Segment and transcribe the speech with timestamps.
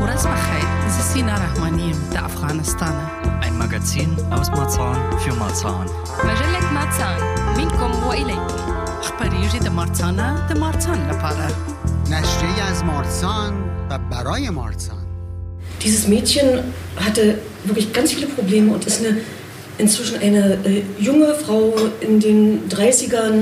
[0.00, 2.94] Uras Bachait, das ist Sina Rahmanim, der Afghanistan.
[3.40, 5.86] Ein Magazin aus Marzahn für Marzahn.
[6.24, 7.20] مجلة ماتسان
[7.56, 8.56] منكم وإليكم
[9.00, 11.48] أخباريجي de Marzana, de Marzan لپاره.
[12.10, 13.52] نشریه از مارسان
[13.90, 14.96] و برای مارسان
[15.84, 16.48] Dieses Mädchen
[16.96, 19.18] hatte wirklich ganz viele Probleme und ist eine,
[19.78, 23.36] inzwischen eine äh, junge Frau in den 30ern,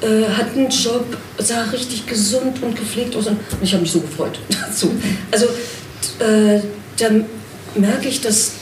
[0.00, 1.06] äh, hat einen Job,
[1.38, 3.26] sah richtig gesund und gepflegt aus.
[3.28, 4.90] Und ich habe mich so gefreut dazu.
[5.30, 5.46] Also
[6.19, 6.61] äh,
[6.97, 7.09] da
[7.75, 8.53] merke ich, dass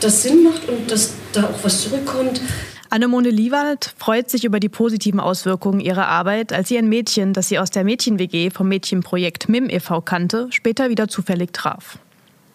[0.00, 2.40] das Sinn macht und dass da auch was zurückkommt.
[2.90, 7.48] Annemone Liewald freut sich über die positiven Auswirkungen ihrer Arbeit, als sie ein Mädchen, das
[7.48, 10.02] sie aus der Mädchen-WG vom Mädchenprojekt MIM e.V.
[10.02, 11.98] kannte, später wieder zufällig traf.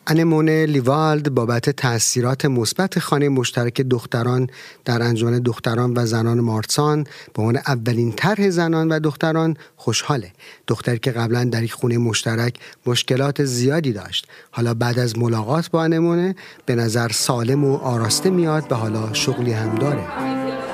[0.10, 4.50] انمونه لیوالد بابت تاثیرات مثبت خانه مشترک دختران
[4.86, 10.32] در انجمن دختران و زنان مارسان به عنوان اولین طرح زنان و دختران خوشحاله.
[10.68, 14.28] دختری که قبلا در یک خونه مشترک مشکلات زیادی داشت.
[14.52, 16.36] حالا بعد از ملاقات با انمونه
[16.66, 20.67] به نظر سالم و آراسته میاد و حالا شغلی هم داره.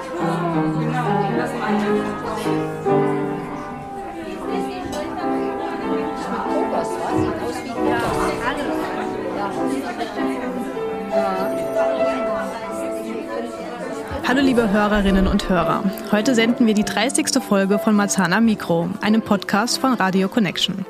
[14.28, 15.84] Hallo liebe Hörerinnen und Hörer.
[16.12, 17.28] Heute senden wir die 30.
[17.48, 20.88] Folge von Marzana Mikro, einem Podcast von Radio Connection.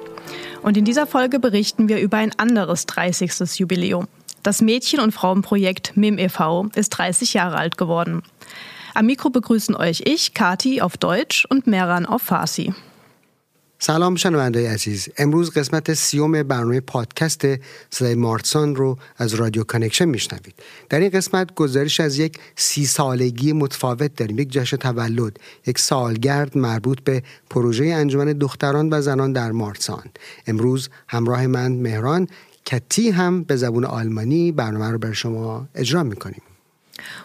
[0.62, 3.60] Und in dieser Folge berichten wir über ein anderes 30.
[3.60, 4.08] Jubiläum.
[4.44, 6.68] Das Mädchen- und Frauenprojekt MIM e.V.
[6.74, 8.24] ist 30 Jahre alt geworden.
[8.94, 12.74] Am Mikro begrüßen euch ich, Kati, auf Deutsch und Meran auf Farsi.
[13.86, 15.09] سلام شنونده عزیز.
[15.17, 17.41] امروز قسمت سیوم برنامه پادکست
[17.90, 20.53] صدای مارسان رو از رادیو کانکشن میشنوید.
[20.90, 24.40] در این قسمت گزارش از یک سی سالگی متفاوت داریم.
[24.40, 30.06] یک جشن تولد یک سالگرد مربوط به پروژه انجمن دختران و زنان در مارسان
[30.47, 32.28] امروز همراه من مهران
[32.66, 36.41] کتی هم به زبون آلمانی برنامه رو بر شما اجرا می‌کنیم.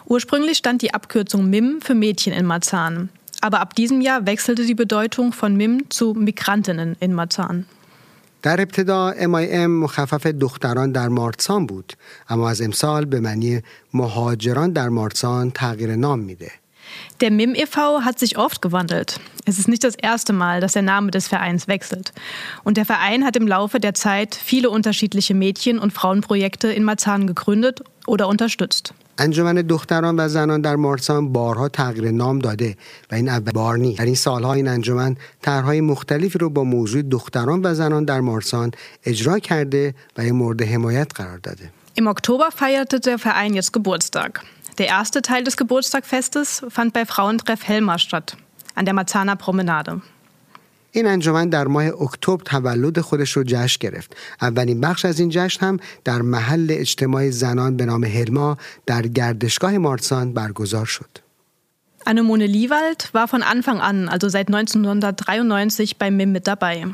[0.09, 3.09] Ursprünglich stand die Abkürzung MIM für Mädchen in Marzahn.
[3.40, 7.66] Aber ab diesem Jahr wechselte die Bedeutung von MIM zu Migrantinnen in Marzahn.
[8.42, 11.92] در ابتدا MIM مخفف دختران در مارسان بود
[12.28, 13.62] اما از امسال به معنی
[13.94, 16.50] مهاجران در مارسان تغییر نام میده
[17.20, 18.04] Der MIM e.V.
[18.04, 19.20] hat sich oft gewandelt.
[19.46, 22.12] Es ist nicht das erste Mal, dass der Name des Vereins wechselt.
[22.62, 27.26] Und der Verein hat im Laufe der Zeit viele unterschiedliche Mädchen- und Frauenprojekte in Marzahn
[27.26, 28.94] gegründet oder unterstützt.
[29.18, 32.76] انجمن دختران و زنان در مارسان بارها تغییر نام داده
[33.10, 37.02] و این اول بار نیست در این سالها این انجمن طرحهای مختلفی رو با موضوع
[37.02, 38.70] دختران و زنان در مارسان
[39.04, 44.40] اجرا کرده و این مورد حمایت قرار داده Im Oktober feierte der Verein jetzt Geburtstag.
[44.78, 48.36] Der erste Teil des Geburtstagfestes fand bei Frauentreff Helmar statt,
[48.74, 50.02] an der Marzahner Promenade.
[50.92, 55.66] این انجمن در ماه اکتبر تولد خودش رو جشن گرفت اولین بخش از این جشن
[55.66, 61.18] هم در محل اجتماع زنان به نام هلما در گردشگاه مارسان برگزار شد
[62.06, 66.86] Annemone Liewald war von Anfang an, also seit 1993, beim MIM mit dabei.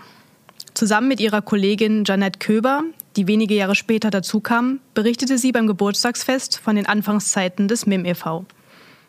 [0.75, 2.85] Zusammen mit ihrer Kollegin Janette Köber,
[3.17, 8.47] die wenige Jahre später dazukam, berichtete sie beim Geburtstagsfest von den Anfangszeiten des MIM e.V.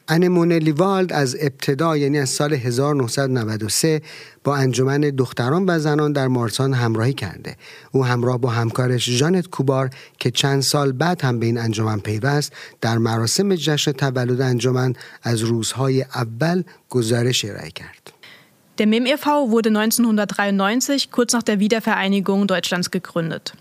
[0.09, 4.03] انمونه لیوالد از ابتدا یعنی از سال 1993
[4.45, 7.57] با انجمن دختران و زنان در مارسان همراهی کرده
[7.93, 12.53] او همراه با همکارش جانت کوبار که چند سال بعد هم به این انجمن پیوست
[12.81, 18.13] در مراسم جشن تولد انجمن از روزهای اول گزارش ارائه کرد
[18.79, 19.27] Der MIM e.V.
[19.51, 23.55] wurde 1993 kurz nach der Wiedervereinigung Deutschlands gegründet.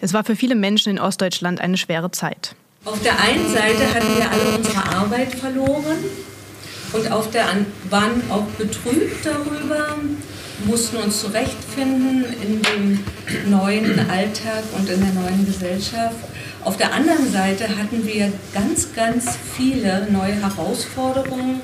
[0.00, 2.56] Es war für viele Menschen in Ostdeutschland eine schwere Zeit.
[2.84, 5.98] Auf der einen Seite hatten wir alle unsere Arbeit verloren
[6.92, 7.46] und auf der
[7.90, 9.98] waren auch betrübt darüber,
[10.64, 12.98] mussten uns zurechtfinden in dem
[13.48, 16.16] neuen Alltag und in der neuen Gesellschaft.
[16.64, 19.26] Auf der anderen Seite hatten wir ganz, ganz
[19.56, 21.60] viele neue Herausforderungen,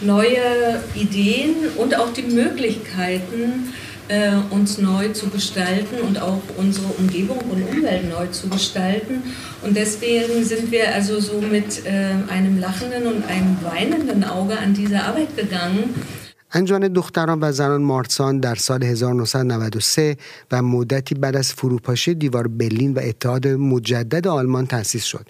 [0.00, 3.72] neue Ideen und auch die Möglichkeiten,
[4.08, 9.22] äh, uns neu zu gestalten und auch unsere Umgebung und Umwelt neu zu gestalten.
[9.62, 14.74] Und deswegen sind wir also so mit äh, einem lachenden und einem weinenden Auge an
[14.74, 15.94] diese Arbeit gegangen.
[16.54, 20.16] انجمن دختران و زنان مارسان در سال 1993
[20.50, 25.26] و مدتی بعد از فروپاشی دیوار برلین و اتحاد مجدد آلمان تأسیس شد.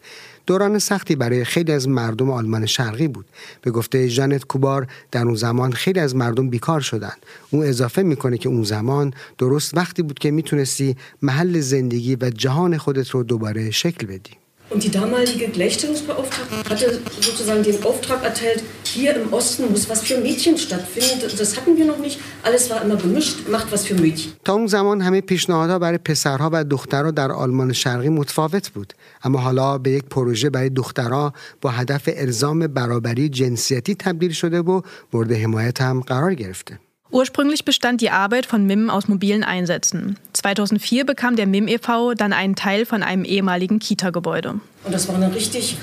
[0.47, 3.27] دوران سختی برای خیلی از مردم آلمان شرقی بود.
[3.63, 7.27] به گفته ژانت کوبار در اون زمان خیلی از مردم بیکار شدند.
[7.51, 12.79] اون اضافه می‌کنه که اون زمان درست وقتی بود که می‌تونستی محل زندگی و جهان
[12.79, 14.42] خودت رو دوباره شکل بدی.
[14.73, 20.19] Und die damalige Gleichstellungsbeauftragte hatte sozusagen den Auftrag erteilt, hier im Osten muss was für
[20.19, 21.31] Mädchen stattfinden.
[21.39, 22.19] Das hatten wir noch nicht.
[22.43, 24.33] Alles war immer gemischt, macht was für Mädchen.
[24.45, 28.93] تا اون زمان همه پیشنهادها برای پسرها و دخترها در آلمان شرقی متفاوت بود
[29.25, 34.81] اما حالا به یک پروژه برای دخترها با هدف ارزام برابری جنسیتی تبدیل شده و
[35.13, 36.79] مورد حمایت هم قرار گرفته
[37.13, 40.17] Ursprünglich bestand die Arbeit von MIM aus mobilen Einsätzen.
[40.33, 42.15] 2004 bekam der MIM e.V.
[42.15, 44.61] dann einen Teil von einem ehemaligen Kita-Gebäude.
[44.85, 45.77] Und das war eine richtig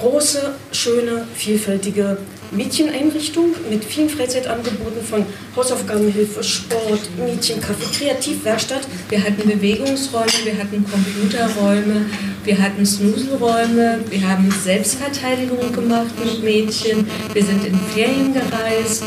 [0.00, 2.18] große, schöne, vielfältige
[2.50, 5.24] Mädcheneinrichtung mit vielen Freizeitangeboten von
[5.54, 8.88] Hausaufgabenhilfe, Sport, Mädchencafé, Kreativwerkstatt.
[9.08, 12.06] Wir hatten Bewegungsräume, wir hatten Computerräume,
[12.42, 19.04] wir hatten Snuselräume, wir haben Selbstverteidigung gemacht mit Mädchen, wir sind in Ferien gereist.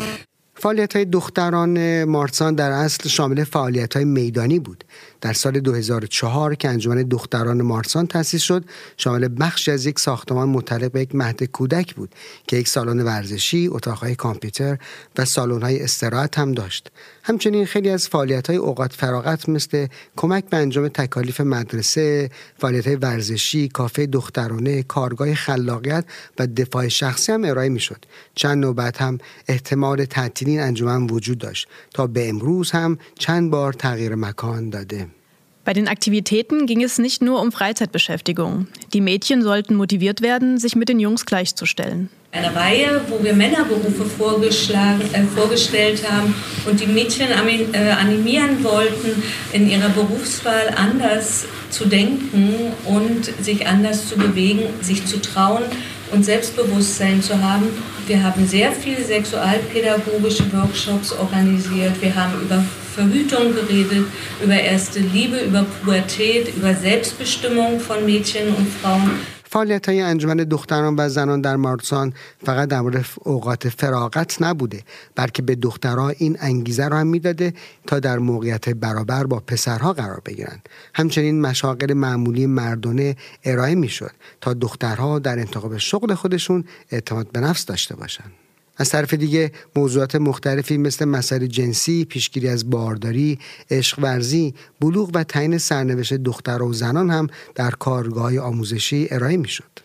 [0.64, 4.84] فعالیت های دختران مارسان در اصل شامل فعالیت های میدانی بود
[5.22, 8.66] در سال 2004 که انجمن دختران مارسان تأسیس شد
[8.98, 12.16] شامل بخشی از یک ساختمان متعلق به یک مهد کودک بود
[12.48, 14.78] که یک سالن ورزشی، اتاقهای کامپیوتر
[15.18, 16.92] و سالن‌های استراحت هم داشت.
[17.26, 22.96] همچنین خیلی از فعالیت های اوقات فراغت مثل کمک به انجام تکالیف مدرسه، فعالیت های
[22.96, 26.06] ورزشی، کافه دخترانه، کارگاه خلاقیت
[26.40, 28.06] و دفاع شخصی هم ارائه می شد.
[28.36, 29.18] چند نوبت هم
[29.48, 35.08] احتمال تعطیل این انجمن وجود داشت تا به امروز هم چند بار تغییر مکان داده.
[35.66, 38.68] Bei den Aktivitäten ging es nicht nur um Freizeitbeschäftigung.
[38.94, 42.10] Die Mädchen sollten motiviert werden, sich mit den Jungs gleichzustellen.
[42.34, 46.36] Eine Reihe, wo wir Männerberufe äh, vorgestellt haben
[46.70, 49.24] und die Mädchen äh, animieren wollten,
[49.54, 55.64] in ihrer Berufswahl anders zu denken und sich anders zu bewegen, sich zu trauen
[56.12, 57.68] und Selbstbewusstsein zu haben.
[58.08, 62.02] Wir haben sehr viele sexualpädagogische Workshops organisiert.
[62.02, 64.06] Wir haben über Verhütung geredet,
[64.44, 69.12] über erste Liebe, über Pubertät, über Selbstbestimmung von Mädchen und Frauen.
[69.54, 72.14] فعالیت های انجمن دختران و زنان در مارسان
[72.46, 74.84] فقط در مورد اوقات فراغت نبوده
[75.16, 77.54] بلکه به دخترها این انگیزه را هم می‌داده
[77.88, 84.12] تا در موقعیت برابر با پسرها قرار بگیرند همچنین مشاغل معمولی مردانه ارائه می‌شد
[84.42, 88.32] تا دخترها در انتخاب شغل خودشون اعتماد به نفس داشته باشند
[88.79, 93.39] از طرف دیگه موضوعات مختلفی مثل مسائل جنسی، پیشگیری از بارداری،
[93.71, 99.81] عشق ورزی، بلوغ و تعیین سرنوشت دختر و زنان هم در کارگاه آموزشی ارائه میشد.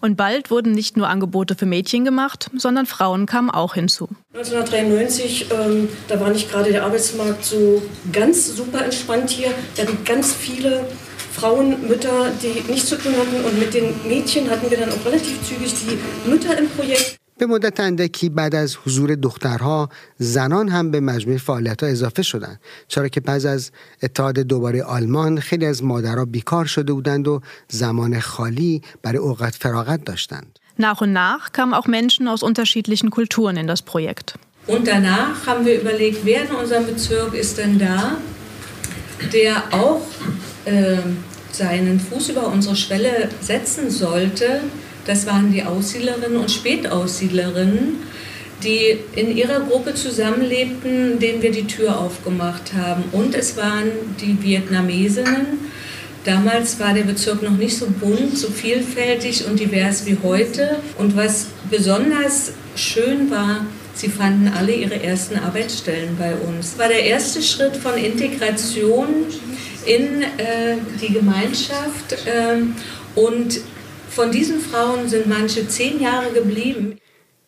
[0.00, 4.08] Und bald wurden nicht nur Angebote für Mädchen gemacht, sondern Frauen kamen auch hinzu.
[4.34, 7.82] 1993, ähm, da war nicht gerade der Arbeitsmarkt so
[8.12, 9.50] ganz super entspannt hier.
[9.74, 10.86] Wir hatten ganz viele
[11.32, 13.44] Frauen, Mütter, die nichts zu tun hatten.
[13.44, 17.18] Und mit den Mädchen hatten wir dann auch relativ zügig die Mütter im Projekt.
[17.38, 19.88] به مدت اندکی بعد از حضور دخترها
[20.18, 23.70] زنان هم به مجموع فعالیت ها اضافه شدند چرا که پس از
[24.02, 30.04] اتحاد دوباره آلمان خیلی از مادرها بیکار شده بودند و زمان خالی برای اوقات فراغت
[30.04, 34.34] داشتند Nach und nach kamen auch Menschen aus unterschiedlichen Kulturen in das Projekt.
[34.68, 38.18] Und danach haben wir überlegt, wer in unserem Bezirk ist denn da,
[39.32, 40.02] der auch
[40.66, 40.98] äh,
[41.50, 44.60] seinen Fuß über unsere Schwelle setzen sollte,
[45.05, 47.97] das waren die Aussiedlerinnen und Spätaussiedlerinnen,
[48.63, 53.03] die in ihrer Gruppe zusammenlebten, denen wir die Tür aufgemacht haben.
[53.11, 53.91] Und es waren
[54.21, 55.71] die Vietnamesinnen.
[56.23, 60.77] Damals war der Bezirk noch nicht so bunt, so vielfältig und divers wie heute.
[60.97, 66.71] Und was besonders schön war, sie fanden alle ihre ersten Arbeitsstellen bei uns.
[66.71, 69.07] Das war der erste Schritt von Integration
[69.85, 73.59] in äh, die Gemeinschaft äh, und
[74.13, 76.99] von diesen Frauen sind manche zehn Jahre geblieben.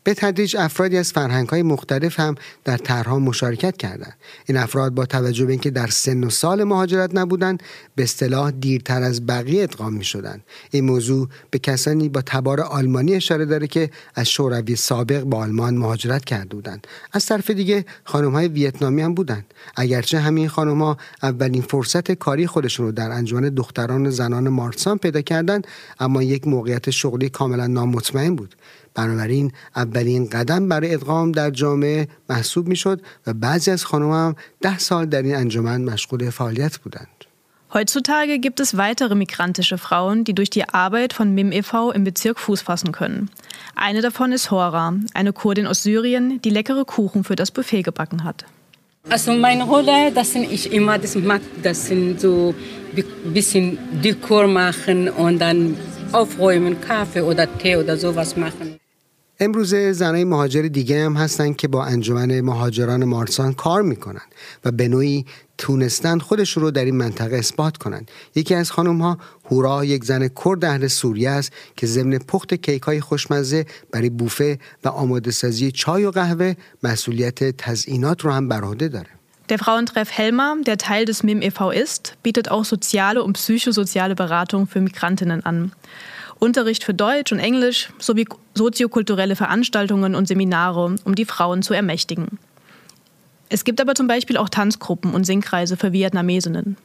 [0.05, 4.13] به تدریج افرادی از فرهنگ های مختلف هم در طرحها مشارکت کردند.
[4.45, 7.63] این افراد با توجه به اینکه در سن و سال مهاجرت نبودند
[7.95, 13.15] به اصطلاح دیرتر از بقیه ادغام می شدند این موضوع به کسانی با تبار آلمانی
[13.15, 16.87] اشاره داره که از شوروی سابق با آلمان مهاجرت کرده بودند.
[17.11, 19.53] از طرف دیگه خانم های ویتنامی هم بودند.
[19.75, 24.97] اگرچه همین خانم ها اولین فرصت کاری خودشون رو در انجمن دختران و زنان مارسان
[24.97, 25.67] پیدا کردند
[25.99, 28.55] اما یک موقعیت شغلی کاملا نامطمئن بود.
[28.94, 34.78] بنابراین اولین قدم برای ادغام در جامعه محسوب میشد و بعضی از خانم هم ده
[34.78, 37.24] سال در این انجمن مشغول فعالیت بودند.
[37.72, 41.92] Heutzutage gibt es weitere migrantische Frauen, die durch die Arbeit von MIM e.V.
[41.92, 43.30] im Bezirk Fuß fassen können.
[43.76, 48.24] Eine davon ist Hora, eine Kurdin aus Syrien, die leckere Kuchen für das Buffet gebacken
[48.24, 48.44] hat.
[49.08, 52.54] Also meine Rolle, das sind ich immer, das mag, das sind so
[52.96, 55.76] ein bisschen Dekor machen und dann
[56.12, 58.80] aufräumen, Kaffee oder Tee oder sowas machen.
[59.39, 64.21] امروزه زنای مهاجر دیگه هم هستن که با انجمن مهاجران مارسان کار می‌کنن
[64.65, 65.25] و به نوعی
[65.57, 68.11] تونستن خودش رو در این منطقه اثبات کنند.
[68.35, 69.17] یکی از خانم ها
[69.51, 74.59] هورا یک زن کرد اهل سوریه است که ضمن پخت کیک های خوشمزه برای بوفه
[74.83, 79.09] و آماده سازی چای و قهوه مسئولیت تزئینات رو هم بر عهده داره.
[79.47, 81.69] Der Frauentreff Helma, der Teil des MIM e.V.
[81.69, 85.71] ist, bietet auch soziale und psychosoziale Beratung für Migrantinnen an.
[86.39, 92.39] Unterricht für Deutsch und Englisch sowie soziokulturelle Veranstaltungen und Seminare, um die Frauen zu ermächtigen.
[93.49, 96.77] Es gibt aber zum Beispiel auch Tanzgruppen und Singkreise für Vietnamesinnen.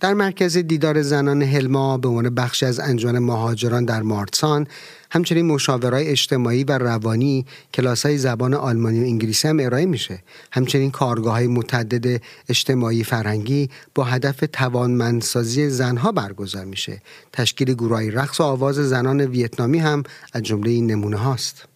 [0.00, 4.66] در مرکز دیدار زنان هلما به عنوان بخشی از انجمن مهاجران در مارتسان
[5.10, 10.22] همچنین مشاورای اجتماعی و روانی کلاس های زبان آلمانی و انگلیسی هم ارائه میشه.
[10.52, 17.02] همچنین کارگاه های متعدد اجتماعی فرهنگی با هدف توانمندسازی زنها برگزار میشه.
[17.32, 20.02] تشکیل گروه رقص و آواز زنان ویتنامی هم
[20.32, 21.67] از جمله این نمونه هاست.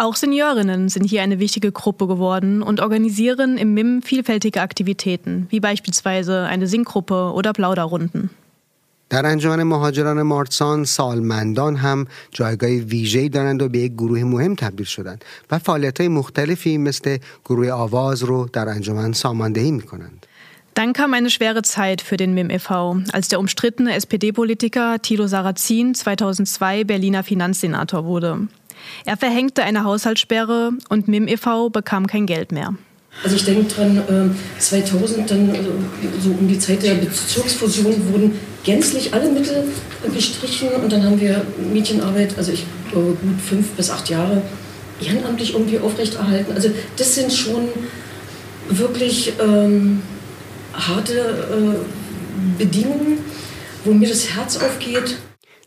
[0.00, 5.58] Auch Seniorinnen sind hier eine wichtige Gruppe geworden und organisieren im MIM vielfältige Aktivitäten, wie
[5.58, 8.30] beispielsweise eine Singgruppe oder Plauderrunden.
[9.08, 14.86] در انجمن مهاجران مارسان سالمندان هم جایگاه ویژه‌ای دارند و به یک گروه مهم تبدیل
[14.86, 20.26] شدند و فعالیت‌های مختلفی مثل گروه آواز رو در انجمن ساماندهی می‌کنند.
[20.74, 25.94] Dann kam eine schwere Zeit für den MIM e.V., als der umstrittene SPD-Politiker Thilo Sarrazin
[25.94, 28.48] 2002 Berliner Finanzsenator wurde.
[29.05, 31.69] Er verhängte eine Haushaltssperre und MIM e.V.
[31.69, 32.75] bekam kein Geld mehr.
[33.23, 35.71] Also ich denke dran, 2000, dann also
[36.21, 39.65] so um die Zeit der Bezirksfusion wurden gänzlich alle Mittel
[40.13, 44.41] gestrichen und dann haben wir Mädchenarbeit, also ich glaube gut fünf bis acht Jahre
[45.03, 46.53] ehrenamtlich irgendwie aufrechterhalten.
[46.53, 47.67] Also das sind schon
[48.69, 50.01] wirklich ähm,
[50.73, 53.19] harte äh, Bedingungen,
[53.83, 55.17] wo mir das Herz aufgeht.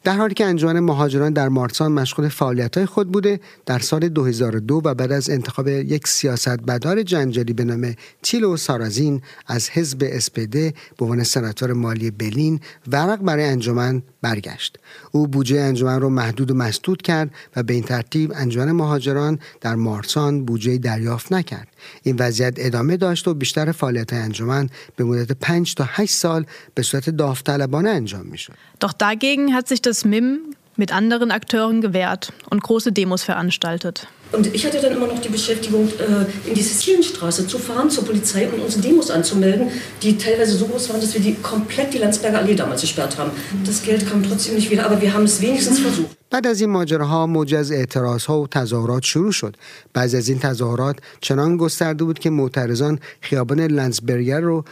[0.04, 4.94] در حالی که انجمن مهاجران در مارسان مشغول فعالیت‌های خود بوده در سال 2002 و
[4.94, 11.22] بعد از انتخاب یک سیاستمدار جنجالی به نام تیلو سارازین از حزب اسپده به عنوان
[11.22, 14.78] سناتور مالی برلین ورق برای انجمن برگشت.
[15.12, 19.74] او بودجه انجمن را محدود و مسدود کرد و به این ترتیب انجمن مهاجران در
[19.74, 21.68] مارسان بودجه دریافت نکرد.
[22.03, 26.83] این وضعیت ادامه داشت و بیشتر فعالیت انجمن به مدت 5 تا 8 سال به
[26.83, 28.53] صورت داوطلبانه انجام میشد.
[28.79, 34.07] Doch dagegen hat sich das MIM mit anderen Akteuren gewehrt und große Demos veranstaltet.
[34.33, 38.05] Und ich hatte dann immer noch die Beschäftigung, äh, in die Sizilienstraße zu fahren, zur
[38.05, 39.69] Polizei und unsere Demos anzumelden,
[40.03, 43.31] die teilweise so groß waren, dass wir die komplett die Landsberger Allee damals gesperrt haben.
[43.65, 46.15] Das Geld kam trotzdem nicht wieder, aber wir haben es wenigstens versucht.
[46.31, 49.55] بعد از این ماجراها موج از اعتراض ها و تظاهرات شروع شد
[49.93, 54.65] بعضی از این تظاهرات چنان گسترده بود که معترضان خیابان لنسبرگر رو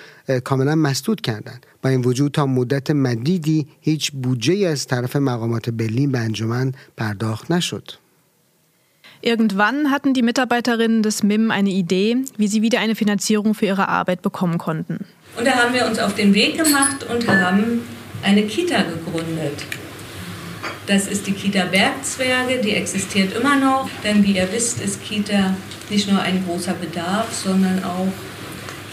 [0.44, 6.12] کاملا مسدود کردند با این وجود تا مدت مدیدی هیچ بودجه از طرف مقامات برلین
[6.12, 7.92] به انجمن پرداخت نشد
[9.25, 13.89] Irgendwann hatten die Mitarbeiterinnen des MIM eine Idee, wie sie wieder eine Finanzierung für ihre
[13.89, 15.07] Arbeit bekommen konnten.
[15.37, 17.83] Und da haben wir uns auf den Weg gemacht und haben
[18.23, 19.65] eine Kita gegründet.
[20.89, 25.57] Das ist die Kita Bergzwerge, die existiert immer noch, denn wie ihr wisst, ist Kita
[25.89, 28.09] nicht nur ein großer Bedarf, sondern auch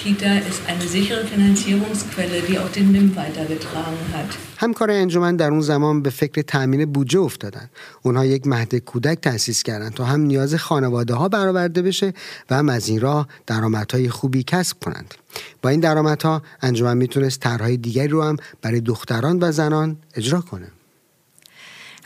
[0.04, 4.30] Kita ist eine sichere Finanzierungsquelle, die auch den MIM weitergetragen hat.
[4.56, 7.70] همکار انجمن در اون زمان به فکر تأمین بودجه افتادن.
[8.02, 12.12] اونها یک مهد کودک تأسیس کردند تا هم نیاز خانواده ها برآورده بشه
[12.50, 15.14] و هم از این راه درآمدهای خوبی کسب کنند.
[15.62, 20.66] با این درآمدها انجمن میتونست طرحهای دیگری رو هم برای دختران و زنان اجرا کنه.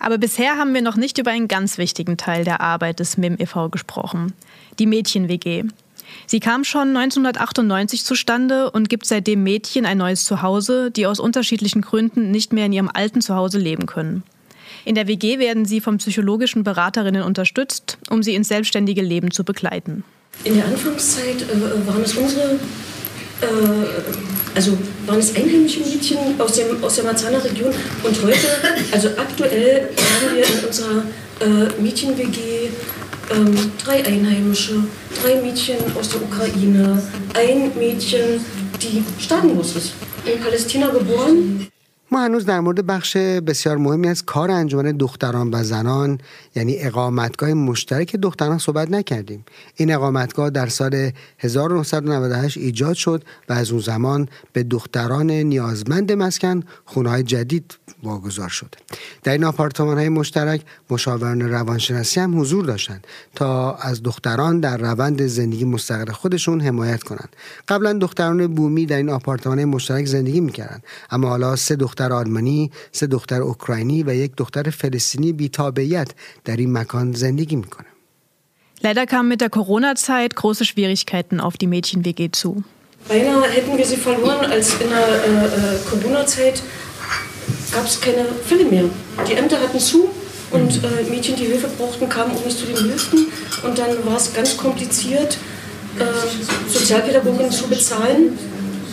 [0.01, 3.37] Aber bisher haben wir noch nicht über einen ganz wichtigen Teil der Arbeit des MIM
[3.39, 3.69] e.V.
[3.69, 4.33] gesprochen,
[4.79, 5.65] die Mädchen-WG.
[6.28, 11.82] Sie kam schon 1998 zustande und gibt seitdem Mädchen ein neues Zuhause, die aus unterschiedlichen
[11.82, 14.24] Gründen nicht mehr in ihrem alten Zuhause leben können.
[14.86, 19.44] In der WG werden sie von psychologischen Beraterinnen unterstützt, um sie ins selbstständige Leben zu
[19.44, 20.04] begleiten.
[20.44, 22.54] In der Anfangszeit äh, waren es unsere,
[23.42, 23.46] äh,
[24.56, 28.48] also waren es einheimische Mädchen aus, dem, aus der Marzahner Region und heute,
[28.92, 31.04] also aktuell haben wir in unserer
[31.40, 32.70] äh, Mädchen-WG
[33.32, 34.84] ähm, drei Einheimische,
[35.22, 37.02] drei Mädchen aus der Ukraine,
[37.34, 38.44] ein Mädchen,
[38.82, 39.94] die staatenlos ist,
[40.26, 41.68] in Palästina geboren.
[42.14, 46.18] ما هنوز در مورد بخش بسیار مهمی از کار انجمن دختران و زنان
[46.56, 49.46] یعنی اقامتگاه مشترک دختران صحبت نکردیم.
[49.76, 56.64] این اقامتگاه در سال 1998 ایجاد شد و از اون زمان به دختران نیازمند مسکن
[56.86, 58.76] خونه جدید واگذار شد.
[59.24, 65.26] در این آپارتمان های مشترک مشاوران روانشناسی هم حضور داشتند تا از دختران در روند
[65.26, 67.36] زندگی مستقل خودشون حمایت کنند.
[67.68, 72.71] قبلا دختران بومی در این آپارتمان مشترک زندگی می‌کردند اما حالا سه دختر دختر آلمانی
[72.93, 76.09] سه دختر اوکراینی و یک دختر فلسطینی بیتابعیت
[76.45, 77.87] در این مکان زندگی میکنه
[78.81, 82.63] Leider kamen mit der Corona-Zeit große Schwierigkeiten auf die Mädchen-WG zu.
[83.09, 86.63] Beinahe hätten wir sie verloren, als in der äh, äh, Corona-Zeit
[87.73, 88.85] gab es keine Fälle mehr.
[89.29, 90.09] Die Ämter hatten zu
[90.51, 93.27] und äh, Mädchen, die Hilfe brauchten, kamen auch nicht zu den Hilfen.
[93.65, 95.39] Und dann war es ganz kompliziert,
[95.99, 98.39] äh, Sozialpädagogen zu bezahlen,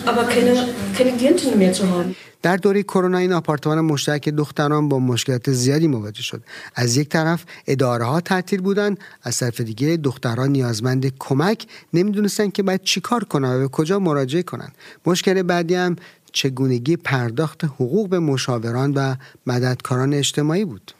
[0.04, 2.16] aber keine, keine Klientinnen mehr zu haben.
[2.41, 6.43] در دوره کرونا این آپارتمان مشترک دختران با مشکلات زیادی مواجه شد
[6.75, 12.63] از یک طرف اداره ها تعطیل بودند از طرف دیگه دختران نیازمند کمک نمی‌دونستن که
[12.63, 15.95] باید چیکار کنن و به کجا مراجعه کنند مشکل بعدی هم
[16.31, 19.15] چگونگی پرداخت حقوق به مشاوران و
[19.47, 20.93] مددکاران اجتماعی بود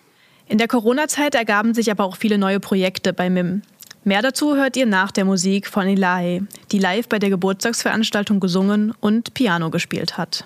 [0.49, 3.61] In der Corona-Zeit ergaben sich aber auch viele neue Projekte bei MIM.
[4.03, 8.93] Mehr dazu hört ihr nach der Musik von Ilahe, die live bei der Geburtstagsveranstaltung gesungen
[8.99, 10.43] und Piano gespielt hat.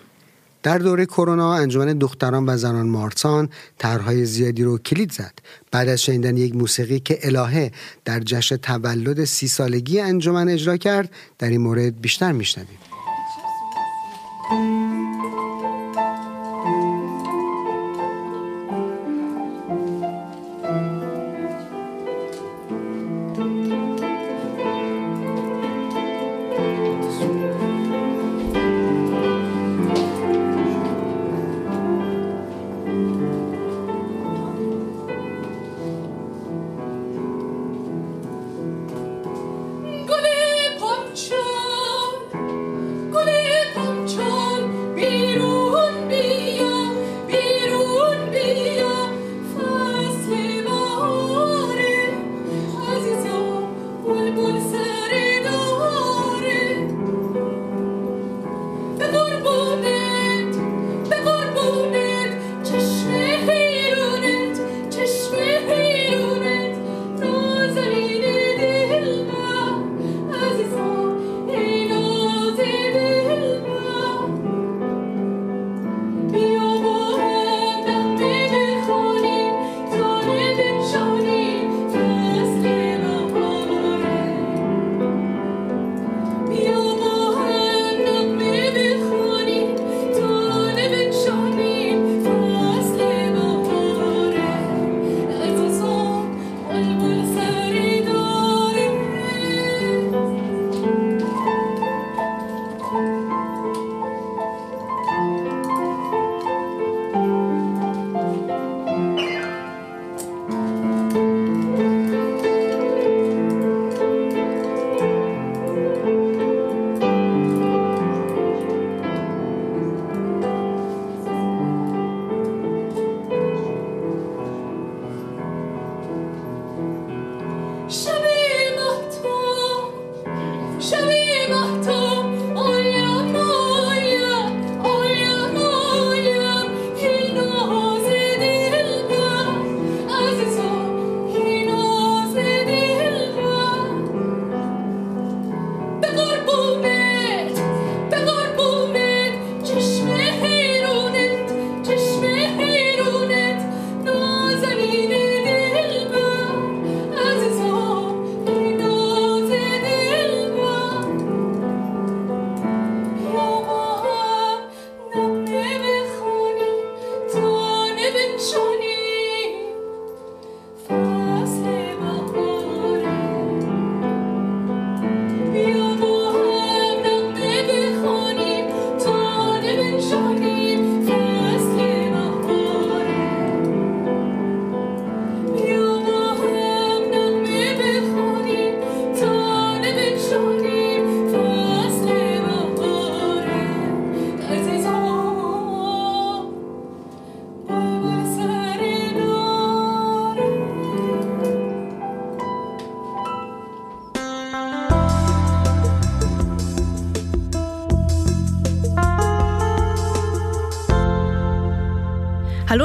[0.66, 5.34] در دوره کرونا انجمن دختران و زنان مارسان طرحهای زیادی رو کلید زد.
[5.72, 7.72] بعد از شنیدن یک موسیقی که الهه
[8.06, 12.78] در جشن تولد سی سالگی انجمن اجرا کرد در این مورد بیشتر میشنویم.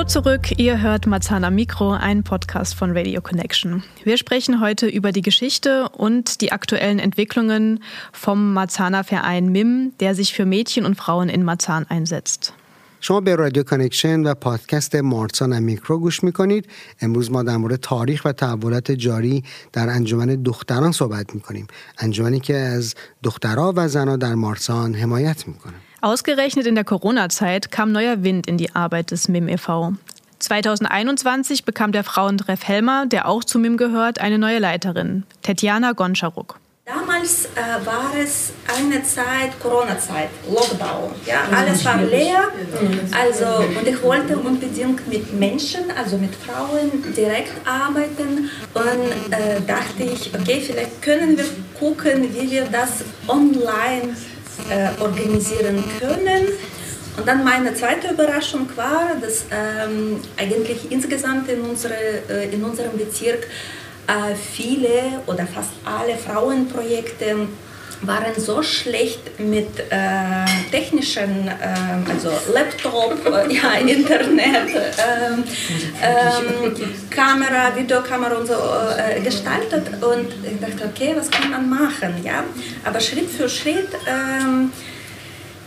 [0.10, 3.84] zurück, ihr hört Marzana Mikro, ein Podcast von Radio Connection.
[4.03, 10.15] Wir sprechen heute über die Geschichte und die aktuellen Entwicklungen vom Marzana Verein MIM, der
[10.15, 12.53] sich für Mädchen und Frauen in Marzahn einsetzt.
[13.01, 16.67] شما به رادیو کانکشن و پادکست مارسان میکرو گوش میکنید
[17.01, 22.55] امروز ما در مورد تاریخ و تحولات جاری در انجمن دختران صحبت میکنیم انجمنی که
[22.55, 28.46] از دخترها و زنها در مارسان حمایت میکنه Ausgerechnet in der Corona-Zeit kam neuer Wind
[28.46, 29.92] in die Arbeit des MIM e.V.
[30.38, 36.58] 2021 bekam der Frauentreff Helmer, der auch zu MIM gehört, eine neue Leiterin, Tetjana Gonscharuk.
[36.86, 41.12] Damals äh, war es eine Zeit, Corona-Zeit, Lockdown.
[41.24, 42.48] Ja, alles war leer.
[43.12, 48.50] Also, und ich wollte unbedingt mit Menschen, also mit Frauen direkt arbeiten.
[48.74, 51.44] Und äh, dachte ich, okay, vielleicht können wir
[51.78, 54.16] gucken, wie wir das online
[54.68, 56.46] äh, organisieren können.
[57.16, 61.94] Und dann meine zweite Überraschung war, dass ähm, eigentlich insgesamt in, unsere,
[62.29, 63.46] äh, in unserem Bezirk
[64.07, 67.49] äh, viele oder fast alle Frauenprojekte
[68.02, 75.44] waren so schlecht mit äh, technischen, äh, also Laptop, äh, ja, Internet, ähm,
[76.02, 76.74] ähm,
[77.10, 80.02] Kamera, Videokamera und so äh, gestaltet.
[80.02, 82.44] Und ich dachte, okay, was kann man machen, ja,
[82.84, 84.72] aber Schritt für Schritt ähm,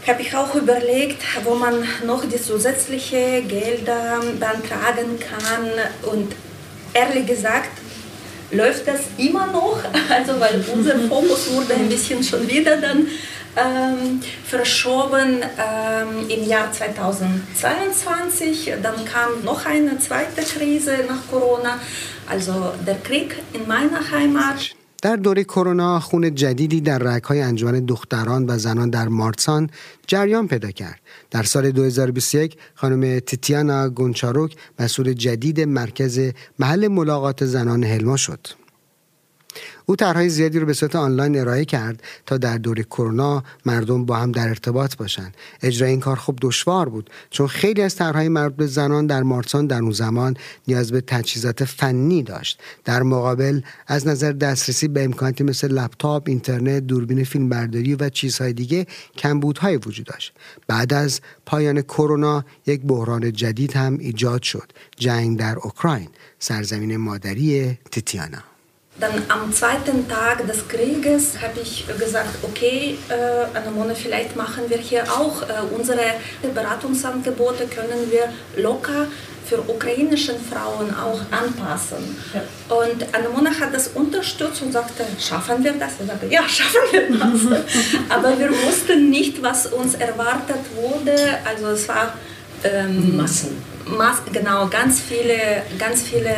[0.08, 6.12] habe ich auch überlegt, wo man noch die zusätzlichen Gelder beantragen kann.
[6.12, 6.34] Und
[6.94, 7.70] ehrlich gesagt
[8.54, 13.08] läuft das immer noch, also weil unser Fokus wurde ein bisschen schon wieder dann
[13.56, 18.74] ähm, verschoben ähm, im Jahr 2022.
[18.82, 21.80] Dann kam noch eine zweite Krise nach Corona,
[22.28, 24.76] also der Krieg in meiner Heimat.
[25.04, 29.70] در دوره کرونا خون جدیدی در رگهای انجمن دختران و زنان در مارسان
[30.08, 31.00] جریان پیدا کرد.
[31.32, 38.63] در سال 2021 خانم تیتیانا گونچاروک مسئول جدید مرکز محل ملاقات زنان هلما شد.
[39.86, 44.16] او طرحهای زیادی رو به صورت آنلاین ارائه کرد تا در دوره کرونا مردم با
[44.16, 45.38] هم در ارتباط باشند.
[45.62, 49.68] اجرای این کار خوب دشوار بود چون خیلی از طرحهای مربوط به زنان در مارسان
[49.68, 52.60] در اون زمان نیاز به تجهیزات فنی داشت.
[52.86, 58.88] در مقابل از نظر دسترسی به امکاناتی مثل لپتاپ اینترنت دوربین فیلمبرداری و چیزهای دیگه
[59.18, 60.34] کمبودهای وجود داشت.
[60.68, 64.72] بعد از پایان کرونا یک بحران جدید هم ایجاد شد.
[64.98, 66.10] جنگ در اوکراین.
[66.40, 68.53] سرزمین مادری تیتیانا.
[69.00, 74.78] Dann am zweiten Tag des Krieges habe ich gesagt, okay, äh, Anemone, vielleicht machen wir
[74.78, 76.00] hier auch äh, unsere
[76.54, 79.08] Beratungsangebote, können wir locker
[79.46, 82.18] für ukrainische Frauen auch anpassen.
[82.34, 82.76] Ja.
[82.76, 85.94] Und Anemone hat das unterstützt und sagte, schaffen wir das?
[86.00, 87.66] Ich sagte, ja, schaffen wir das.
[88.10, 91.16] Aber wir wussten nicht, was uns erwartet wurde.
[91.46, 92.14] Also es war
[92.64, 93.73] ähm, Massen
[94.32, 96.36] genau, ganz viele, ganz viele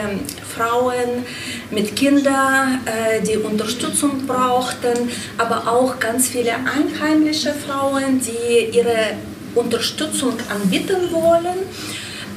[0.56, 1.26] Frauen
[1.72, 9.16] mit Kindern, äh, die Unterstützung brauchten, aber auch ganz viele einheimische Frauen, die ihre
[9.56, 11.60] Unterstützung anbieten wollen,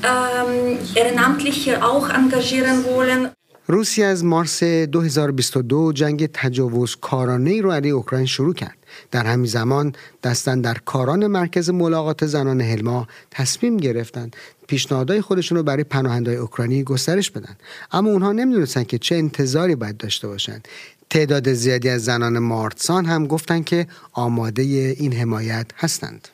[0.03, 3.31] ähm, Ehrenamtliche auch engagieren wollen.
[3.71, 8.77] روسیه از مارس 2022 جنگ تجاوز کارانه رو علیه اوکراین شروع کرد.
[9.11, 15.65] در همین زمان دستن در کاران مرکز ملاقات زنان هلما تصمیم گرفتند پیشنهادهای خودشون رو
[15.65, 17.57] برای پناهندهای اوکراینی گسترش بدن
[17.93, 20.69] اما اونها نمی‌دونستن که چه انتظاری باید داشته باشند
[21.11, 24.63] تعداد زیادی از زنان مارتسان هم گفتند که آماده
[24.99, 26.29] این حمایت هستند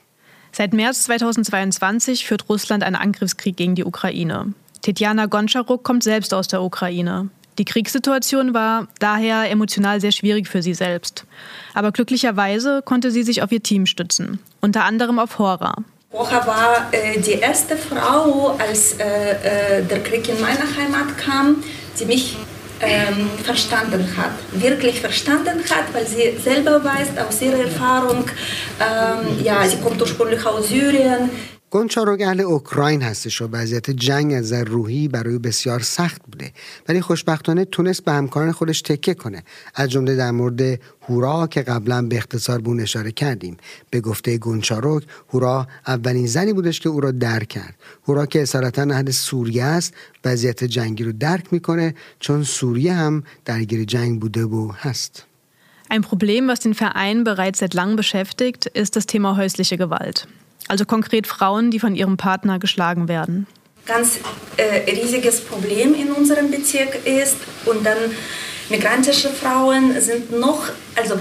[0.57, 4.55] Seit März 2022 führt Russland einen Angriffskrieg gegen die Ukraine.
[4.85, 7.31] Tetjana Goncharuk kommt selbst aus der Ukraine.
[7.57, 11.25] Die Kriegssituation war daher emotional sehr schwierig für sie selbst.
[11.73, 15.77] Aber glücklicherweise konnte sie sich auf ihr Team stützen, unter anderem auf Hora.
[16.13, 21.65] Hora war äh, die erste Frau, als äh, äh, der Krieg in meiner Heimat kam,
[21.99, 22.37] die mich
[22.83, 28.27] ähm, verstanden hat, wirklich verstanden hat, weil sie selber weiß aus ihrer Erfahrung,
[28.81, 31.31] ähm, ja, sie kommt ursprünglich aus Syrien,
[31.75, 36.53] گونچاروگ اهل اوکراین هستش و وضعیت جنگ از نظر روحی برای بسیار سخت بوده.
[36.89, 39.43] ولی خوشبختانه تونست به همکاران خودش تکه کنه.
[39.75, 43.57] از جمله در مورد هورا که قبلا به اختصار بون اشاره کردیم.
[43.91, 47.75] به گفته گونچاروگ هورا اولین زنی بودش که او را درک کرد.
[48.09, 53.85] هورا که اصالتا اهل سوریه است وضعیت جنگی رو درک می‌کنه چون سوریه هم درگیر
[53.85, 55.27] جنگ بوده و هست.
[55.91, 60.29] Ein Problem, was den Verein bereits seit langem beschäftigt, ist das Thema häusliche Gewalt.
[60.69, 63.47] Also konkret Frauen, die von ihrem Partner geschlagen werden.
[63.87, 64.19] Ganz
[64.57, 67.99] äh, riesiges Problem in unserem Bezirk ist und dann
[68.71, 71.19] migrantische Frauen sind noch, also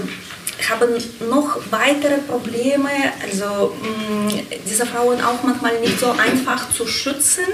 [0.68, 0.94] haben
[1.28, 2.90] noch weitere Probleme,
[3.22, 7.44] also mh, mm, diese Frauen auch manchmal nicht so einfach zu schützen,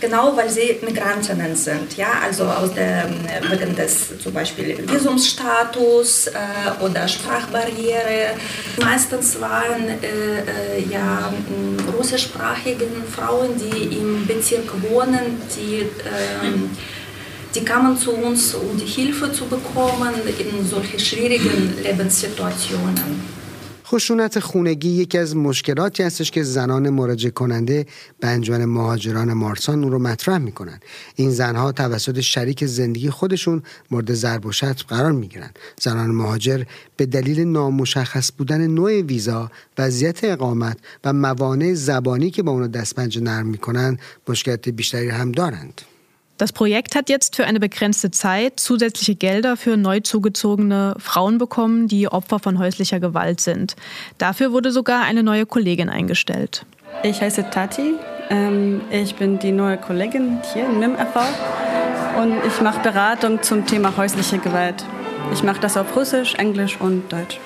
[0.00, 3.08] genau weil sie Migrantinnen sind, ja, also aus der,
[3.48, 6.32] wegen des zum Beispiel Visumsstatus äh,
[6.84, 8.34] oder Sprachbarriere.
[8.82, 11.32] Meistens waren äh, äh, ja
[11.96, 15.88] russischsprachigen Frauen, die im Bezirk wohnen, die
[16.44, 16.70] ähm,
[17.54, 23.32] die kamen zu uns, um die Hilfe zu bekommen in solchen schwierigen Lebenssituationen.
[23.86, 27.86] خشونت خونگی یکی از مشکلاتی هستش که زنان مراجعه کننده
[28.20, 30.80] به انجمن مهاجران مارسان اون رو مطرح می‌کنن.
[31.16, 35.50] این زنها توسط شریک زندگی خودشون مورد ضرب و شتم قرار می‌گیرن.
[35.80, 36.62] زنان مهاجر
[36.96, 43.20] به دلیل نامشخص بودن نوع ویزا وضعیت اقامت و موانع زبانی که با اونو دستپنجه
[43.20, 45.80] نرم می‌کنن مشکلات بیشتری هم دارند.
[46.42, 51.86] Das Projekt hat jetzt für eine begrenzte Zeit zusätzliche Gelder für neu zugezogene Frauen bekommen,
[51.86, 53.76] die Opfer von häuslicher Gewalt sind.
[54.18, 56.66] Dafür wurde sogar eine neue Kollegin eingestellt.
[57.04, 57.94] Ich heiße Tati.
[58.28, 61.20] Ähm, ich bin die neue Kollegin hier im MIM-FV
[62.20, 64.84] und ich mache Beratung zum Thema häusliche Gewalt.
[65.32, 67.38] Ich mache das auf Russisch, Englisch und Deutsch.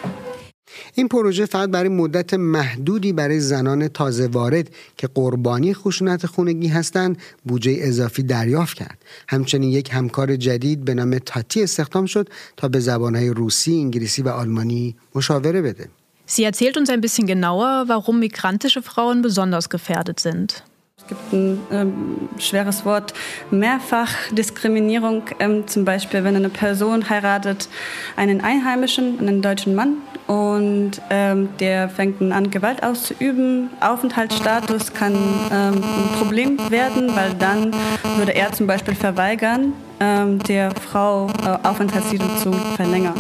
[0.95, 7.19] این پروژه فقط برای مدت محدودی برای زنان تازه وارد که قربانی خشونت خونگی هستند
[7.45, 8.99] بودجه اضافی دریافت کرد
[9.29, 14.29] همچنین یک همکار جدید به نام تاتی استخدام شد تا به زبانهای روسی، انگلیسی و
[14.29, 15.89] آلمانی مشاوره بده
[16.29, 20.65] Sie erzählt uns ein bisschen genauer, warum migrantische Frauen besonders gefährdet sind.
[20.99, 23.15] Es gibt ein ähm, schweres Wort,
[23.53, 25.23] Mehrfachdiskriminierung.
[25.39, 27.69] Ähm, zum Beispiel, wenn eine Person heiratet
[28.17, 33.71] einen Einheimischen, einen deutschen Mann und ähm, der fängt an, Gewalt auszuüben.
[33.81, 35.15] Aufenthaltsstatus kann
[35.53, 37.73] ähm, ein Problem werden, weil dann
[38.17, 43.15] würde er zum Beispiel verweigern, ähm, der Frau äh, Aufenthaltstitel zu verlängern.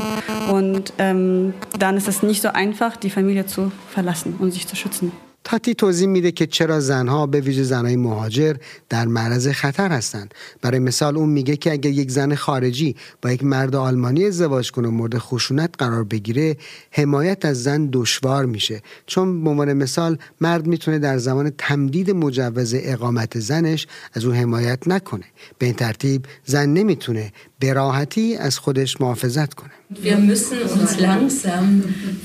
[0.51, 4.77] Und ähm, dann ist es nicht so einfach, die Familie zu verlassen und sich zu
[4.77, 5.13] schützen.
[5.49, 8.57] تاتی توضیح میده که چرا زنها به ویژه زنهای مهاجر
[8.89, 10.35] در معرض خطر هستند.
[10.63, 14.89] برای مثال اون میگه که اگر یک زن خارجی با یک مرد آلمانی ازدواج کنه
[14.89, 16.57] و مورد خشونت قرار بگیره
[16.91, 18.83] حمایت از زن دشوار میشه.
[19.07, 24.89] چون به عنوان مثال مرد می‌تونه در زمان تمدید مجوز اقامت زنش از او حمایت
[24.89, 25.25] نکنه.
[25.59, 29.71] به این ترتیب زن نمی‌تونه به راحتی از خودش محافظت کنه.
[30.03, 31.65] Wir müssen uns langsam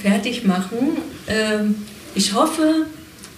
[0.04, 0.82] fertig machen.
[1.28, 1.76] Ähm,
[2.16, 2.68] ich hoffe,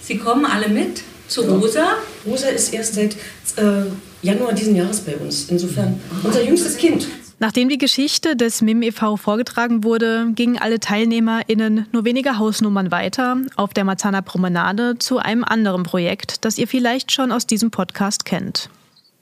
[0.03, 1.85] Sie kommen alle mit zu Rosa.
[2.25, 3.15] Rosa ist erst seit
[3.57, 3.85] äh,
[4.21, 5.49] Januar diesen Jahres bei uns.
[5.49, 7.07] Insofern unser jüngstes Kind.
[7.41, 9.15] Nachdem die Geschichte des MIM e.V.
[9.15, 15.45] vorgetragen wurde, gingen alle TeilnehmerInnen nur wenige Hausnummern weiter auf der Marzahner Promenade zu einem
[15.45, 18.69] anderen Projekt, das ihr vielleicht schon aus diesem Podcast kennt.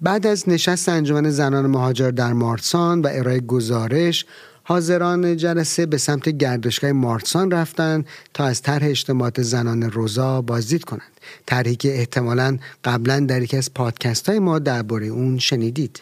[0.02, 4.26] بعد از نشست انجمن زنان مهاجر در مارسان و ارائه گزارش
[4.64, 11.12] حاضران جلسه به سمت گردشگاه مارسان رفتن تا از طرح اجتماعات زنان روزا بازدید کنند
[11.46, 16.02] طرحی که احتمالا قبلا در یکی از پادکست های ما درباره اون شنیدید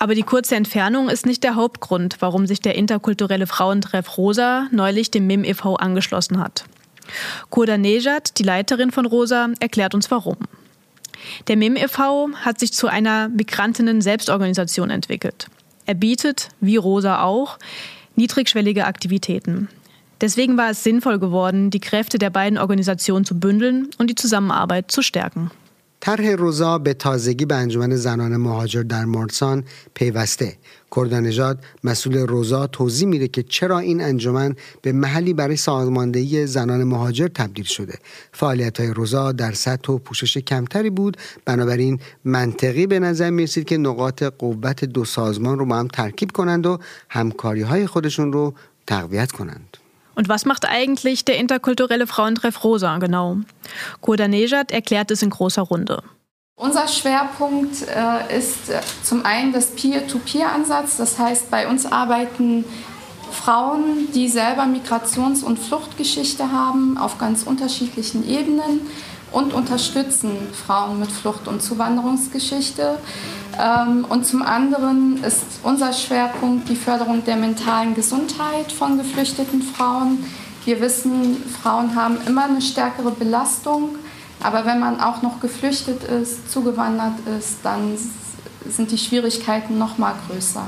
[0.00, 5.10] Aber die kurze Entfernung ist nicht der Hauptgrund, warum sich der interkulturelle Frauentreff Rosa neulich
[5.10, 5.74] dem MIM e.V.
[5.74, 6.64] angeschlossen hat.
[7.50, 10.36] Kurda Nejat, die Leiterin von Rosa, erklärt uns warum.
[11.48, 12.30] Der MIM e.V.
[12.44, 15.48] hat sich zu einer Migrantinnen-Selbstorganisation entwickelt.
[15.85, 17.57] Er bietet, wie Rosa auch,
[18.15, 19.69] niedrigschwellige Aktivitäten.
[20.21, 24.91] Deswegen war es sinnvoll geworden, die Kräfte der beiden Organisationen zu bündeln und die Zusammenarbeit
[24.91, 25.51] zu stärken.
[26.03, 29.63] طرح روزا به تازگی به انجمن زنان مهاجر در مارسان
[29.93, 30.57] پیوسته.
[30.95, 37.27] کردانژاد مسئول روزا توضیح میده که چرا این انجمن به محلی برای سازماندهی زنان مهاجر
[37.27, 37.99] تبدیل شده.
[38.31, 41.17] فعالیت های روزا در سطح و پوشش کمتری بود.
[41.45, 46.65] بنابراین منطقی به nظر می‌رسید که نقاط قوت دو سازمان رو با هم ترکیب کنند
[46.65, 48.53] و همکاری های خودشون رو
[48.87, 49.77] تقویت کنند.
[50.15, 53.37] Und was macht eigentlich der interkulturelle Frauentreff Rosa genau?
[54.01, 56.03] Kurda Nejat erklärt es in großer Runde.
[56.55, 60.97] Unser Schwerpunkt äh, ist äh, zum einen das Peer-to-Peer-Ansatz.
[60.97, 62.63] Das heißt, bei uns arbeiten
[63.31, 68.81] Frauen, die selber Migrations- und Fluchtgeschichte haben, auf ganz unterschiedlichen Ebenen
[69.31, 72.99] und unterstützen Frauen mit Flucht- und Zuwanderungsgeschichte.
[73.59, 80.25] Ähm, und zum anderen ist unser Schwerpunkt die Förderung der mentalen Gesundheit von geflüchteten Frauen.
[80.65, 83.95] Wir wissen, Frauen haben immer eine stärkere Belastung,
[84.41, 87.97] aber wenn man auch noch geflüchtet ist, zugewandert ist, dann
[88.69, 90.63] sind die Schwierigkeiten noch mal größer.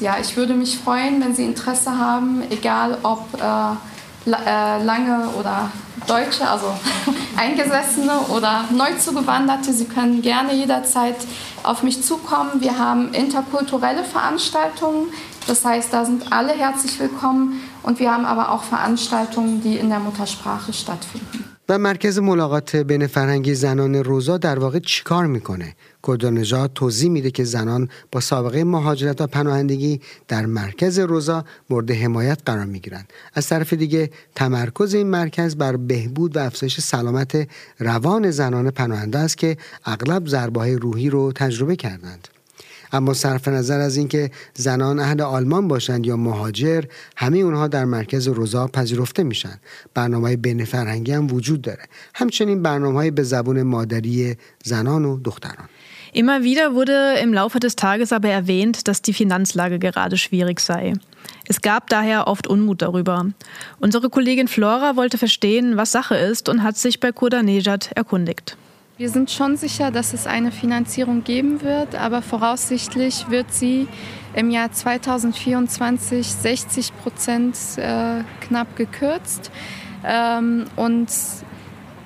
[0.00, 3.76] Ja, ich würde mich freuen, wenn Sie Interesse haben, egal ob äh,
[4.24, 5.70] lange oder
[6.06, 6.66] Deutsche, also
[7.36, 9.72] Eingesessene oder Neuzugewanderte.
[9.72, 11.16] Sie können gerne jederzeit
[11.62, 12.60] auf mich zukommen.
[12.60, 15.08] Wir haben interkulturelle Veranstaltungen,
[15.46, 19.88] das heißt, da sind alle herzlich willkommen und wir haben aber auch Veranstaltungen, die in
[19.88, 21.49] der Muttersprache stattfinden.
[21.70, 27.44] و مرکز ملاقات بین فرهنگی زنان روزا در واقع چیکار می‌کنه؟ کردانژاد توضیح میده که
[27.44, 33.12] زنان با سابقه مهاجرت و پناهندگی در مرکز روزا مورد حمایت قرار می‌گیرند.
[33.34, 39.38] از طرف دیگه تمرکز این مرکز بر بهبود و افزایش سلامت روان زنان پناهنده است
[39.38, 42.28] که اغلب ضربه روحی رو تجربه کردند.
[42.91, 46.83] اما صرف نظر از اینکه زنان اهل آلمان باشند یا مهاجر
[47.17, 49.59] همه اونها در مرکز روزا پذیرفته میشن
[49.93, 51.83] برنامه بین فرهنگی هم وجود داره
[52.15, 55.67] همچنین برنامه به زبون مادری زنان و دختران
[56.15, 60.93] Immer wieder wurde im Laufe des Tages aber erwähnt, dass die Finanzlage gerade schwierig sei.
[61.45, 63.25] Es gab daher oft Unmut darüber.
[63.81, 68.55] Unsere Kollegin Flora wollte verstehen, was Sache ist und hat sich bei Kurda Nejad erkundigt.
[69.00, 73.88] Wir sind schon sicher, dass es eine Finanzierung geben wird, aber voraussichtlich wird sie
[74.34, 79.50] im Jahr 2024 60 Prozent äh, knapp gekürzt.
[80.04, 81.08] Ähm, und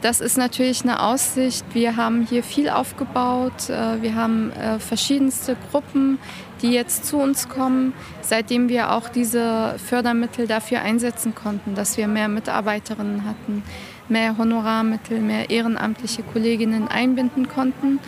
[0.03, 1.65] das ist natürlich eine Aussicht.
[1.73, 3.69] Wir haben hier viel aufgebaut.
[3.69, 6.21] Äh, wir haben äh, verschiedenste Gruppen,
[6.63, 12.07] die jetzt zu uns kommen, seitdem wir auch diese Fördermittel dafür einsetzen konnten, dass wir
[12.07, 13.65] mehr Mitarbeiterinnen hatten,
[14.10, 18.00] mehr Honorarmittel, mehr ehrenamtliche Kolleginnen einbinden konnten,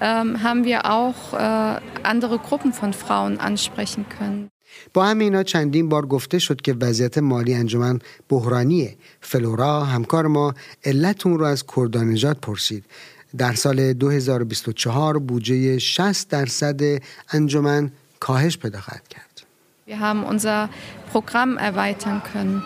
[0.00, 4.50] ähm, haben wir auch äh, andere Gruppen von Frauen ansprechen können.
[4.94, 10.54] با همه اینا چندین بار گفته شد که وضعیت مالی انجمن بحرانیه فلورا همکار ما
[10.84, 12.84] علتون رو از کردانجات پرسید
[13.38, 16.80] در سال 2024 بودجه 60 درصد
[17.32, 19.42] انجمن کاهش پیدا خواهد کرد
[19.86, 20.70] Wir haben unser
[21.12, 22.62] Programm erweitern können.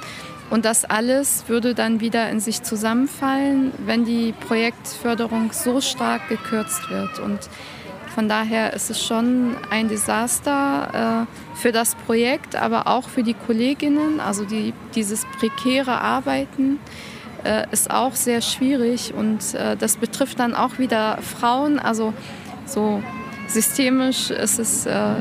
[0.51, 6.89] Und das alles würde dann wieder in sich zusammenfallen, wenn die Projektförderung so stark gekürzt
[6.89, 7.19] wird.
[7.19, 7.39] Und
[8.13, 13.33] Von daher ist es schon ein Desaster äh, für das Projekt, aber auch für die
[13.33, 14.19] Kolleginnen.
[14.19, 16.79] Also die, dieses prekäre Arbeiten
[17.45, 21.79] äh, ist auch sehr schwierig und äh, das betrifft dann auch wieder Frauen.
[21.79, 22.13] Also
[22.65, 23.01] so
[23.47, 25.15] systemisch ist es äh,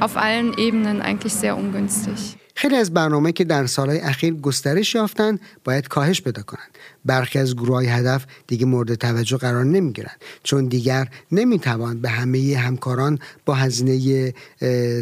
[0.00, 2.36] auf allen Ebenen eigentlich sehr ungünstig.
[2.58, 7.56] خیلی از برنامه که در سالهای اخیر گسترش یافتن باید کاهش پیدا کنند برخی از
[7.56, 13.18] گروه هدف دیگه مورد توجه قرار نمی گیرند چون دیگر نمی توان به همه همکاران
[13.44, 14.34] با هزینه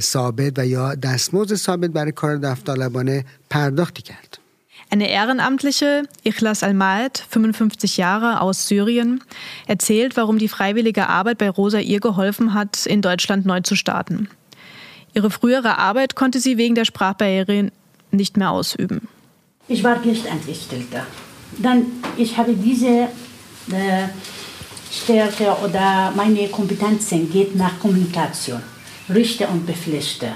[0.00, 4.38] ثابت و یا دستمزد ثابت برای کار داوطلبانه پرداختی کرد
[4.94, 9.20] Eine Ehrenamtliche, Ikhlas Al-Maed, 55 Jahre aus Syrien,
[9.66, 14.28] erzählt, warum die freiwillige Arbeit bei Rosa ihr geholfen hat, in Deutschland neu zu starten.
[15.16, 17.72] Ihre frühere Arbeit konnte sie wegen der Sprachbarriere
[18.10, 19.08] nicht mehr ausüben.
[19.66, 21.06] Ich war Gerichtsangestellter.
[21.56, 21.86] Dann
[22.18, 23.08] ich habe diese
[23.72, 24.08] äh,
[24.92, 28.60] Stärke oder meine Kompetenzen geht nach Kommunikation,
[29.08, 30.32] Richter und Beflechter,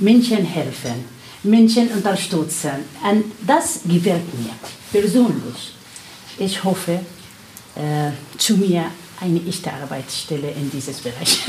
[0.00, 1.04] Menschen helfen,
[1.44, 2.72] Menschen unterstützen.
[3.08, 4.50] Und das gefällt mir
[4.90, 5.74] persönlich.
[6.38, 6.98] Ich hoffe,
[7.76, 8.86] äh, zu mir
[9.20, 11.42] eine echte Arbeitsstelle in dieses Bereich.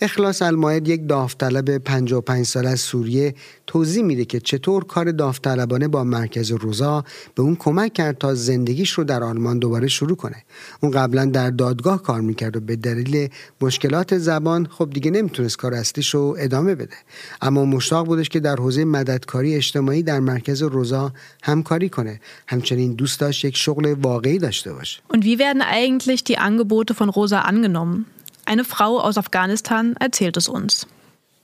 [0.00, 3.34] اخلاص الماید یک داوطلب 55 سال از سوریه
[3.66, 8.90] توضیح میده که چطور کار داوطلبانه با مرکز روزا به اون کمک کرد تا زندگیش
[8.90, 10.36] رو در آلمان دوباره شروع کنه.
[10.80, 13.28] اون قبلا در دادگاه کار می‌کرد و به دلیل
[13.60, 16.96] مشکلات زبان خب دیگه نمی‌تونست کار اصلیش رو ادامه بده.
[17.42, 22.20] اما مشتاق بودش که در حوزه مددکاری اجتماعی در مرکز روزا همکاری کنه.
[22.46, 25.00] همچنین دوست داشت یک شغل واقعی داشته باشه.
[25.12, 28.05] Und wie werden eigentlich die Angebote von Rosa angenommen?
[28.45, 30.85] Eine Frau aus Afghanistan erzählt es uns.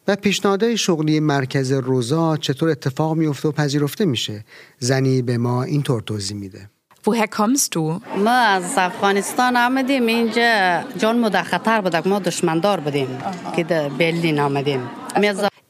[0.07, 4.45] و پیشنهادهای شغلی مرکز روزا چطور اتفاق میفته و پذیرفته میشه
[4.79, 6.69] زنی به ما اینطور توضیح میده
[7.05, 8.01] Woher kommst du?
[8.17, 13.07] ما از افغانستان آمدیم اینجا جان ما در خطر بودک ما دشمندار بودیم
[13.55, 14.89] که در برلین آمدیم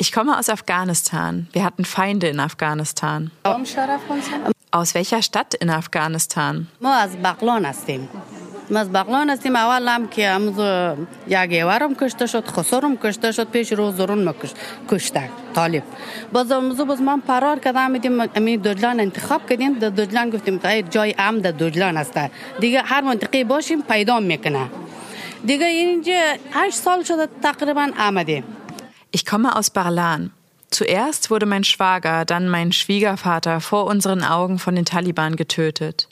[0.04, 1.48] Ich komme aus Afghanistan.
[1.54, 3.32] Wir hatten Feinde in Afghanistan.
[4.80, 6.68] Aus welcher Stadt in Afghanistan?
[6.82, 8.10] ما از بغلان هستیم
[8.72, 13.48] ما از بغلان هستیم اول هم که امروز یک ایورم کشته شد خسرم کشته شد
[13.50, 14.34] پیش روز زرون
[14.90, 15.84] کشته طالب
[16.34, 20.84] باز امروز باز ما فرار کردم آمدیم امین دوجلان انتخاب کردیم در دوجلان گفتیم که
[20.90, 22.20] جای ام در دوجلان است
[22.60, 24.70] دیگه هر منطقه باشیم پیدا میکنه
[25.46, 26.20] دیگه اینجا
[26.52, 28.44] هشت سال شده تقریبا آمدیم
[29.16, 30.32] Ich komme aus Barlan.
[30.72, 36.08] Zuerst wurde mein Schwager, dann mein Schwiegervater vor unseren Augen von den Taliban getötet.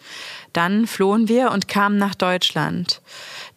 [0.57, 3.03] Dann flohen wir und kamen nach Deutschland.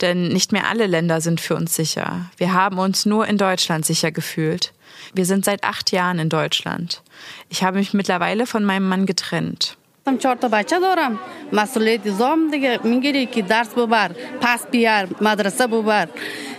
[0.01, 2.29] Denn nicht mehr alle Länder sind für uns sicher.
[2.35, 4.73] Wir haben uns nur in Deutschland sicher gefühlt.
[5.13, 7.01] Wir sind seit acht Jahren in Deutschland.
[7.47, 9.77] Ich habe mich mittlerweile von meinem Mann getrennt
[10.17, 11.19] чорта бача дорам
[11.51, 16.07] масъулияти зом дига мегирӣ ки дарс бубар пас биар мадраса бубар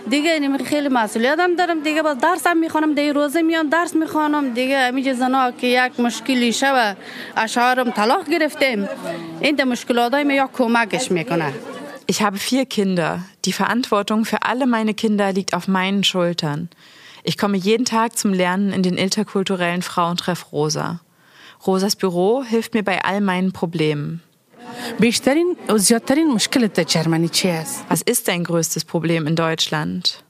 [0.07, 0.31] дига
[0.69, 5.51] хеле масъулиятам дорам дига бас дарсам мехонам дига рӯза миём дарс мехонам дига ҳамиҷа зано
[5.59, 6.95] ки як мушкили шава
[7.35, 8.79] ашъорам талоқ гирифтем
[9.47, 11.55] инда мушкилотҳои ма ё кӯмакаш мекунад
[12.11, 13.11] Ich habe vier Kinder.
[13.45, 16.69] Die Verantwortung für alle meine Kinder liegt auf meinen Schultern.
[17.23, 20.99] Ich komme jeden Tag zum Lernen in den interkulturellen Frauentreff Rosa.
[21.65, 24.23] Rosas Büro hilft mir bei all meinen Problemen.
[27.89, 30.23] Was ist dein größtes Problem in Deutschland?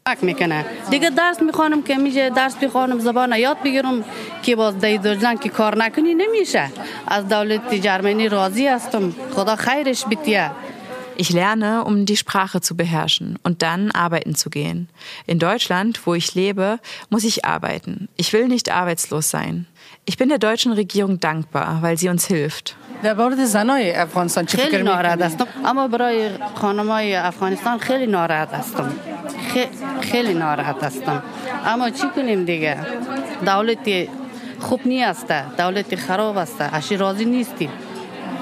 [11.17, 14.89] Ich lerne, um die Sprache zu beherrschen und dann arbeiten zu gehen.
[15.27, 16.79] In Deutschland, wo ich lebe,
[17.09, 18.09] muss ich arbeiten.
[18.15, 19.67] Ich will nicht arbeitslos sein.
[20.06, 22.76] Ich bin der deutschen Regierung dankbar, weil sie uns hilft.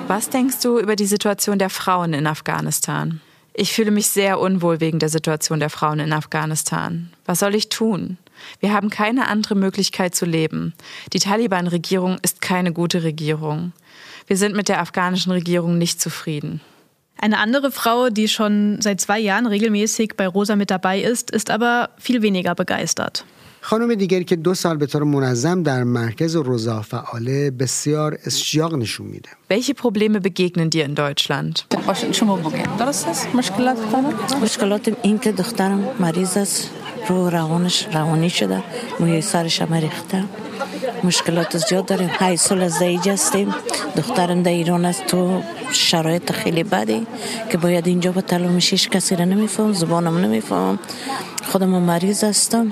[0.07, 3.22] Was denkst du über die Situation der Frauen in Afghanistan?
[3.53, 7.12] Ich fühle mich sehr unwohl wegen der Situation der Frauen in Afghanistan.
[7.26, 8.18] Was soll ich tun?
[8.61, 10.74] Wir haben keine andere Möglichkeit zu leben.
[11.12, 13.72] Die Taliban-Regierung ist keine gute Regierung.
[14.26, 16.61] Wir sind mit der afghanischen Regierung nicht zufrieden.
[17.18, 21.50] Eine andere Frau, die schon seit zwei Jahren regelmäßig bei Rosa mit dabei ist, ist
[21.50, 23.24] aber viel weniger begeistert.
[23.66, 29.07] خانم دیگری که دو سال به طور منظم در مرکز روزا فعاله بسیار اشتیاق نشون
[29.07, 31.64] میده Welche Probleme begegnen dir in Deutschland?
[32.12, 33.76] شما بگید درست است مشکلات
[34.42, 36.70] مشکلات این که دخترم مریض است
[37.07, 38.63] رو روانش روانی شده.
[38.99, 40.23] موی سرش هم ریخته.
[41.03, 42.09] مشکلات زیاد داریم.
[42.19, 43.55] های سال از اینجا هستیم.
[43.95, 45.05] دخترم در ایران است.
[45.05, 45.41] تو
[45.71, 47.07] شرایط خیلی بدی
[47.51, 50.79] که باید اینجا با تلومش هیچ کسی را نمیفهم زبانم نمیفهم.
[51.51, 52.71] خودم مریض هستم.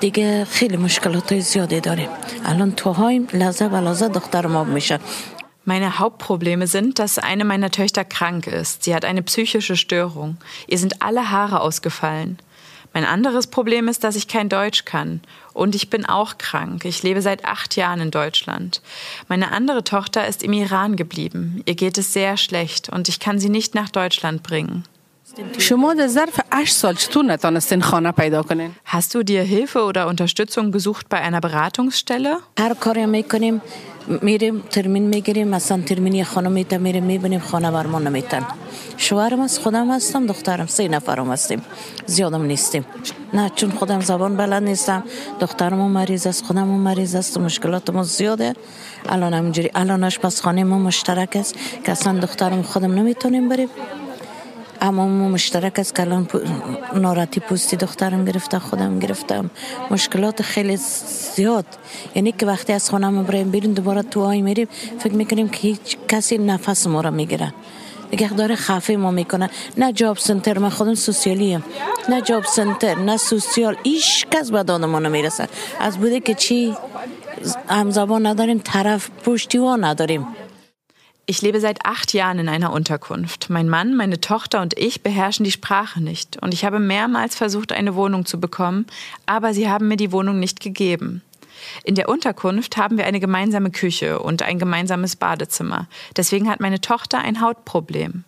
[0.00, 2.08] دیگه خیلی مشکلات زیادی داریم.
[2.44, 3.28] الان توهایم.
[3.32, 4.98] لحظه به لحظه دخترم آب میشه.
[5.64, 8.82] Meine Hauptprobleme sind, dass eine meiner Töchter krank ist.
[8.82, 10.36] Sie hat eine psychische Störung.
[10.66, 12.38] Ihr sind alle Haare ausgefallen.
[12.94, 15.20] Mein anderes Problem ist, dass ich kein Deutsch kann.
[15.52, 16.84] Und ich bin auch krank.
[16.84, 18.82] Ich lebe seit acht Jahren in Deutschland.
[19.28, 21.62] Meine andere Tochter ist im Iran geblieben.
[21.66, 24.84] Ihr geht es sehr schlecht und ich kann sie nicht nach Deutschland bringen.
[25.58, 30.06] شما در ظرف 8 سال چطور نتانستین خانه پیدا کنین؟ Hast du dir Hilfe oder
[30.06, 32.36] Unterstützung gesucht bei einer Beratungsstelle?
[32.58, 33.62] هر کاری می‌کنیم
[34.22, 38.46] میریم ترمین می‌گیریم مثلا ترمینی خانم میتن میریم می‌بینیم خانه برمان نمیتن.
[38.96, 41.62] شوهرم است خودم هستم دخترم سه نفرم هستیم.
[42.06, 42.84] زیادم نیستیم.
[43.34, 45.02] نه چون خودم زبان بلد نیستم.
[45.40, 48.54] دخترم مریض است خودم مریض است مشکلات ما زیاده.
[49.08, 51.54] الان همینجوری الان آشپزخانه ما مشترک است
[51.84, 53.68] که اصلا دخترم خودم نمی‌تونیم بریم.
[54.82, 56.40] اما ما مشترک الان پو-
[56.94, 59.50] ناراحتی پوستی دخترم گرفته خودم گرفتم.
[59.90, 60.76] مشکلات خیلی
[61.36, 61.66] زیاد.
[62.14, 64.68] یعنی که وقتی از خانه ما بیرون دوباره تو آی میریم
[64.98, 67.54] فکر می‌کنیم که هیچ کسی نفس ما را می‌گیره.
[68.12, 69.50] نگهدار خفه ما می‌کنه.
[69.76, 71.64] نه جاب سنتر من خودم سوسیالیم.
[72.08, 73.76] نه جاب سنتر نه سوسیال.
[73.84, 75.48] هیچ کس به داد ما نمی‌رسه.
[75.80, 76.76] از بوده که چی؟
[77.68, 80.26] همزبان نداریم طرف پشتیوان نداریم.
[81.24, 83.48] Ich lebe seit acht Jahren in einer Unterkunft.
[83.48, 86.42] Mein Mann, meine Tochter und ich beherrschen die Sprache nicht.
[86.42, 88.86] Und ich habe mehrmals versucht, eine Wohnung zu bekommen,
[89.24, 91.22] aber sie haben mir die Wohnung nicht gegeben.
[91.84, 95.86] In der Unterkunft haben wir eine gemeinsame Küche und ein gemeinsames Badezimmer.
[96.16, 98.24] Deswegen hat meine Tochter ein Hautproblem.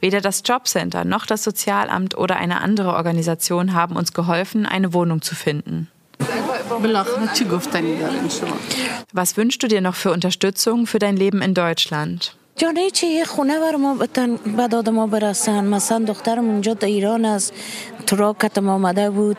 [0.00, 5.22] Weder das Jobcenter noch das Sozialamt oder eine andere Organisation haben uns geholfen, eine Wohnung
[5.22, 5.90] zu finden.
[6.69, 8.55] بالاخره چی گفتنی دارین شما؟
[9.15, 12.19] Was wünschst du dir noch für Unterstützung für dein Leben in Deutschland?
[12.57, 16.87] جان چی یه خونه بر ما بتن به داد ما برسن مثلا دخترم اونجا در
[16.87, 17.53] ایران است
[18.07, 19.37] تراکتم آمده بود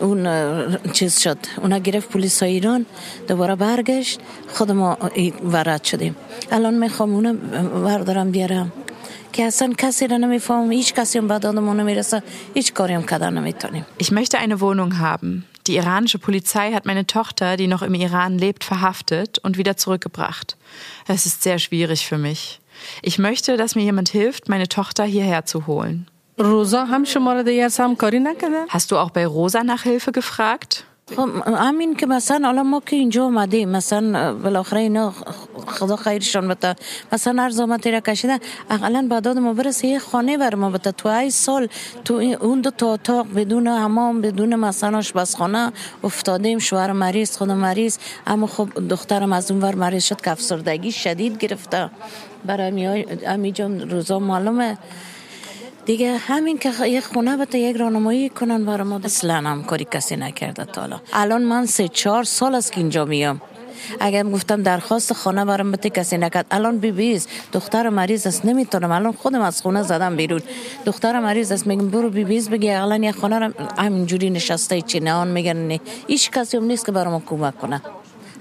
[0.00, 2.86] اون اه، چیز شد اونا گرفت پلیس ایران
[3.28, 4.20] دوباره برگشت
[4.54, 6.16] خود ما ای- ورد شدیم
[6.52, 7.32] الان میخوام اونا
[7.84, 8.72] بردارم بیارم
[9.32, 12.22] که اصلا کسی را نمیفهم هیچ کسی هم به داد ما نمیرسه
[12.54, 15.44] هیچ کاری هم کردن نمیتونیم Ich möchte eine Wohnung haben.
[15.67, 20.57] Die iranische Polizei hat meine Tochter, die noch im Iran lebt, verhaftet und wieder zurückgebracht.
[21.07, 22.59] Es ist sehr schwierig für mich.
[23.01, 26.07] Ich möchte, dass mir jemand hilft, meine Tochter hierher zu holen.
[28.69, 30.85] Hast du auch bei Rosa nach Hilfe gefragt?
[31.13, 35.13] خب همین که مثلا حالا ما که اینجا آمدیم مثلا بالاخره اینا
[35.67, 36.75] خدا خیرشان بده
[37.13, 38.37] مثلا هر زامت را کشیدن
[38.69, 41.67] اقلا بعداد ما برسه یه خانه بر ما بده تو ای سال
[42.05, 45.71] تو اون دو تا اتاق بدون حمام بدون مثلا آشپزخانه
[46.03, 46.59] افتادیم.
[46.59, 47.97] شوهر مریض خود مریض.
[48.27, 51.89] اما خب دخترم از اون ور مریض شد که افسردگی شدید گرفته.
[52.45, 54.77] برای امی جان روزا معلومه.
[55.85, 60.65] دیگه همین که یه خونه بده یک راهنمایی کنن برای ما اصلا همکاری کسی نکرده
[60.65, 60.99] تا حالا.
[61.13, 63.41] الان من سه چهار سال است که اینجا میام.
[63.99, 68.91] اگر گفتم درخواست خانه برام بده کسی نکرد الان بی بیز دختر مریض است نمی‌تونم.
[68.91, 70.41] الان خودم از خونه زدم بیرون.
[70.85, 74.99] دختر مریض است میگم برو بی بیز بگی الان یه خانه رو همینجوری نشسته چی
[74.99, 75.79] نه میگن نه.
[76.07, 77.81] هیچ کسی هم نیست که برام کمک کنه.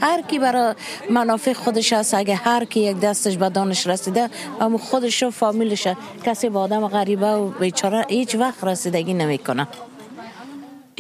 [0.02, 0.76] هر کی برای
[1.10, 4.30] منافع خودش هست اگه هر کی یک دستش به دانش رسیده
[4.62, 5.88] اما خودش و فامیلش
[6.26, 9.68] کسی به آدم غریبه و بیچاره هیچ وقت رسیدگی نمیکنه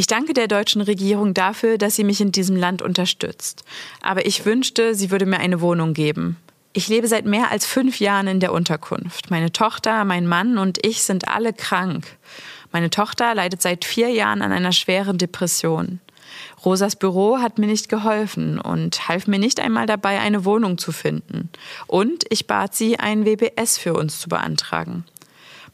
[0.01, 3.65] Ich danke der deutschen Regierung dafür, dass sie mich in diesem Land unterstützt.
[4.01, 6.37] Aber ich wünschte, sie würde mir eine Wohnung geben.
[6.71, 9.29] Ich lebe seit mehr als fünf Jahren in der Unterkunft.
[9.29, 12.05] Meine Tochter, mein Mann und ich sind alle krank.
[12.71, 15.99] Meine Tochter leidet seit vier Jahren an einer schweren Depression.
[16.64, 20.92] Rosas Büro hat mir nicht geholfen und half mir nicht einmal dabei, eine Wohnung zu
[20.92, 21.50] finden.
[21.86, 25.04] Und ich bat sie, ein WBS für uns zu beantragen.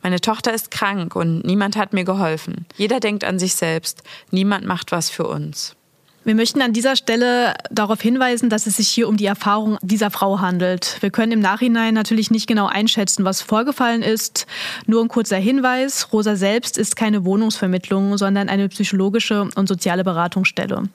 [0.03, 2.67] Meine Tochter ist krank und niemand hat mir geholfen.
[2.77, 5.77] Jeder denkt an sich selbst, niemand macht was für uns.
[6.23, 10.11] Wir möchten an dieser Stelle darauf hinweisen, dass es sich hier um die Erfahrung dieser
[10.11, 10.99] Frau handelt.
[11.01, 14.47] Wir können im Nachhinein natürlich nicht genau einschätzen, was vorgefallen ist.
[14.87, 20.91] Nur ein kurzer Hinweis, Rosa selbst ist keine Wohnungsvermittlung, sondern eine psychologische und soziale Beratungsstelle.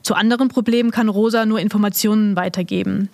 [0.00, 3.10] Zu anderen Problemen kann Rosa nur Informationen weitergeben.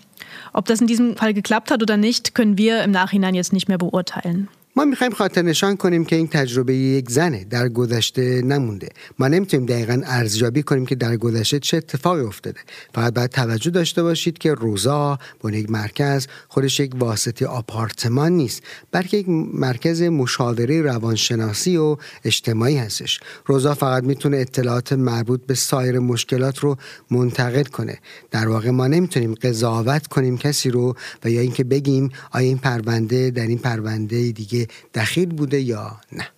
[0.53, 3.67] Ob das in diesem Fall geklappt hat oder nicht, können wir im Nachhinein jetzt nicht
[3.67, 4.49] mehr beurteilen.
[4.79, 8.89] ما می‌خوایم خاطر نشان کنیم که این تجربه یک زنه در گذشته نمونده.
[9.19, 12.61] ما نمی‌تونیم دقیقا ارزیابی کنیم که در گذشته چه اتفاقی افتاده.
[12.95, 18.63] فقط باید توجه داشته باشید که روزا با یک مرکز خودش یک واسطه آپارتمان نیست
[18.93, 23.21] بلکه یک مرکز مشاوره روانشناسی و اجتماعی هستش.
[23.47, 26.77] روزا فقط می‌تونه اطلاعات مربوط به سایر مشکلات رو
[27.11, 27.99] منتقل کنه.
[28.31, 33.31] در واقع ما نمی‌تونیم قضاوت کنیم کسی رو و یا اینکه بگیم آیا این پرونده
[33.31, 36.29] در این پرونده دیگه دخیل بوده یا نه.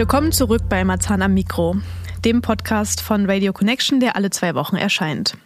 [0.00, 1.76] Willkommen zurück bei Marzahn am Mikro,
[2.24, 5.36] dem Podcast von Radio Connection, der alle zwei Wochen erscheint.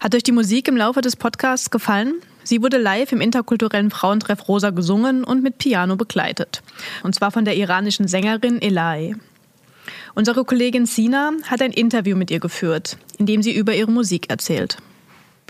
[0.00, 2.14] Hat euch die Musik im Laufe des Podcasts gefallen?
[2.42, 6.62] Sie wurde live im interkulturellen Frauentreff Rosa gesungen und mit Piano begleitet.
[7.02, 9.16] Und zwar von der iranischen Sängerin Elai.
[10.14, 14.30] Unsere Kollegin Sina hat ein Interview mit ihr geführt, in dem sie über ihre Musik
[14.30, 14.78] erzählt.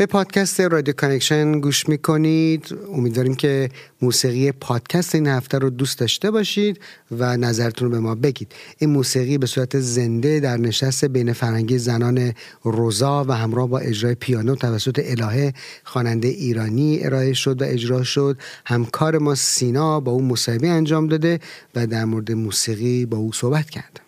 [0.01, 2.77] به پادکست رادیو کانکشن گوش می‌کنید.
[2.93, 3.69] امیدواریم که
[4.03, 6.81] موسیقی پادکست این هفته رو دوست داشته باشید
[7.11, 8.53] و نظرتون رو به ما بگید.
[8.79, 12.33] این موسیقی به صورت زنده در نشست بین فرنگی زنان
[12.63, 15.53] روزا و همراه با اجرای پیانو توسط الهه
[15.85, 18.39] خواننده ایرانی ارائه شد و اجرا شد.
[18.67, 21.41] همکار ما سینا با او مصاحبه انجام داده
[21.75, 24.01] و در مورد موسیقی با او صحبت کرد.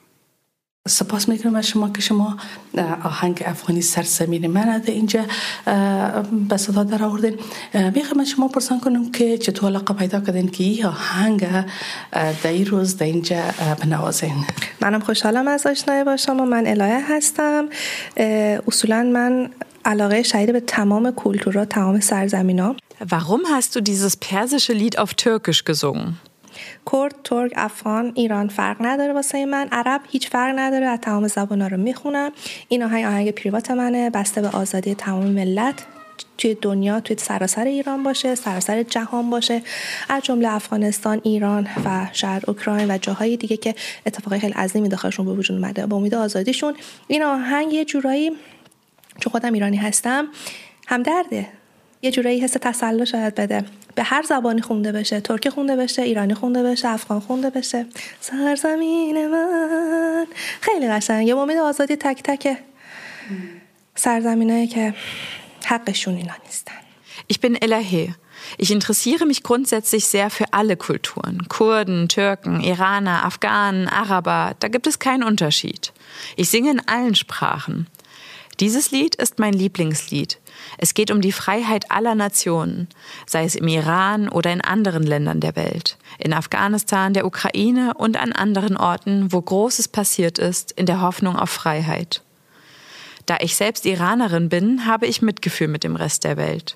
[0.89, 2.37] سپاس می‌کنم از شما که شما
[3.05, 5.25] آهنگ افغانی سرزمین من ده اینجا
[6.49, 7.39] به صدا در آوردین.
[7.95, 11.47] می‌خوام از شما پرسان کنم که چطور علاقه پیدا کردین که این آهنگ
[12.13, 13.43] در این روز در اینجا
[13.81, 14.45] بنوازین
[14.81, 16.45] منم خوشحالم از آشنایی با شما.
[16.45, 17.69] من الهه هستم.
[18.67, 19.51] اصولا من
[19.85, 22.77] علاقه شدید به تمام کلتورها تمام سرزمین ها
[23.11, 26.32] Warum hast du dieses persische Lied auf Türkisch gesungen?
[26.93, 29.69] کرد ترک افغان ایران فرق نداره واسه من.
[29.73, 32.33] عرب هیچ فرق نداره از تمام زبانا رو می‌خونم.
[32.69, 34.11] این آهنگ آهنگ پریوات منه.
[34.11, 35.87] بسته به آزادی تمام ملت.
[36.39, 39.63] توی دنیا توی سراسر ایران باشه سراسر جهان باشه.
[40.09, 43.75] از جمله افغانستان ایران و شهر اوکراین و جاهای دیگه که
[44.07, 45.87] اتفاقی خیلی عظیمی داخلشون به وجود اومده.
[45.87, 46.75] با امید آزادیشون.
[47.07, 48.31] این آهنگ یه جورایی
[49.21, 50.29] چون خودم ایرانی هستم
[50.87, 51.49] همدرده.
[52.03, 53.65] یه جورایی حس تسلا شاید بده.
[53.96, 57.86] به هر زبانی خونده بشه ترکی خونده بشه ایرانی خونده بشه افغان خونده بشه
[58.20, 60.26] سرزمین من
[60.62, 62.58] خیلی قشنگ یه امید آزادی تک تک
[63.96, 64.94] سرزمینایی که
[65.66, 66.74] حقشون اینا نیستن
[67.28, 68.16] Ich bin Elahe.
[68.58, 71.48] Ich interessiere mich grundsätzlich sehr für alle Kulturen.
[71.50, 75.92] Kurden, Türken, Iraner, Afghanen, Araber, da gibt es keinen Unterschied.
[76.36, 77.88] Ich singe in allen Sprachen.
[78.60, 80.40] Dieses Lied ist mein Lieblingslied.
[80.79, 82.89] Es geht um die Freiheit aller Nationen,
[83.27, 88.17] sei es im Iran oder in anderen Ländern der Welt, in Afghanistan, der Ukraine und
[88.17, 92.23] an anderen Orten, wo Großes passiert ist, in der Hoffnung auf Freiheit.
[93.27, 96.75] Da ich selbst Iranerin bin, habe ich Mitgefühl mit dem Rest der Welt.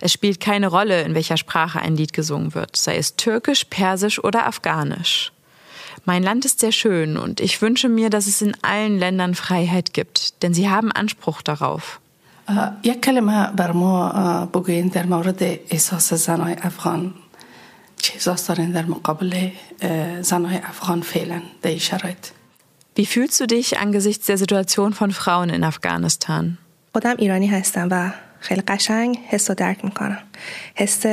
[0.00, 4.22] Es spielt keine Rolle, in welcher Sprache ein Lied gesungen wird, sei es türkisch, persisch
[4.22, 5.32] oder afghanisch.
[6.04, 9.92] Mein Land ist sehr schön und ich wünsche mir, dass es in allen Ländern Freiheit
[9.92, 12.00] gibt, denn sie haben Anspruch darauf.
[12.82, 14.08] یک کلمه بر ما
[14.46, 17.14] بگوین در مورد احساس زنای افغان.
[17.96, 19.48] چه احساس دارین در مقابل
[20.20, 22.26] زنای افغان فعلا در این شرایط؟
[22.98, 26.58] Wie fühlst du dich angesichts der Situation von Frauen in Afghanistan?
[26.92, 30.22] خودم ایرانی هستم و خیلی قشنگ حس و درک می‌کنم.
[30.74, 31.06] حس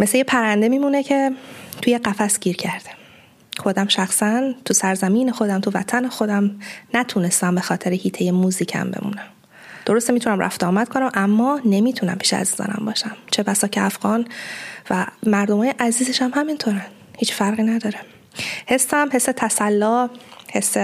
[0.00, 1.30] مثل یه پرنده میمونه که
[1.82, 2.95] توی قفس گیر کرده.
[3.58, 6.60] خودم شخصا تو سرزمین خودم تو وطن خودم
[6.94, 9.26] نتونستم به خاطر هیته موزیکم بمونم.
[9.84, 13.16] درسته می‌تونم رفت آمد کنم اما نمی‌تونم پیش عزیزانم باشم.
[13.30, 14.28] چه بسا که افغان
[14.90, 16.86] و مردم های عزیزش هم همینطورن.
[17.18, 17.98] هیچ فرقی نداره.
[18.66, 20.10] حسم حس تسلا
[20.52, 20.76] حس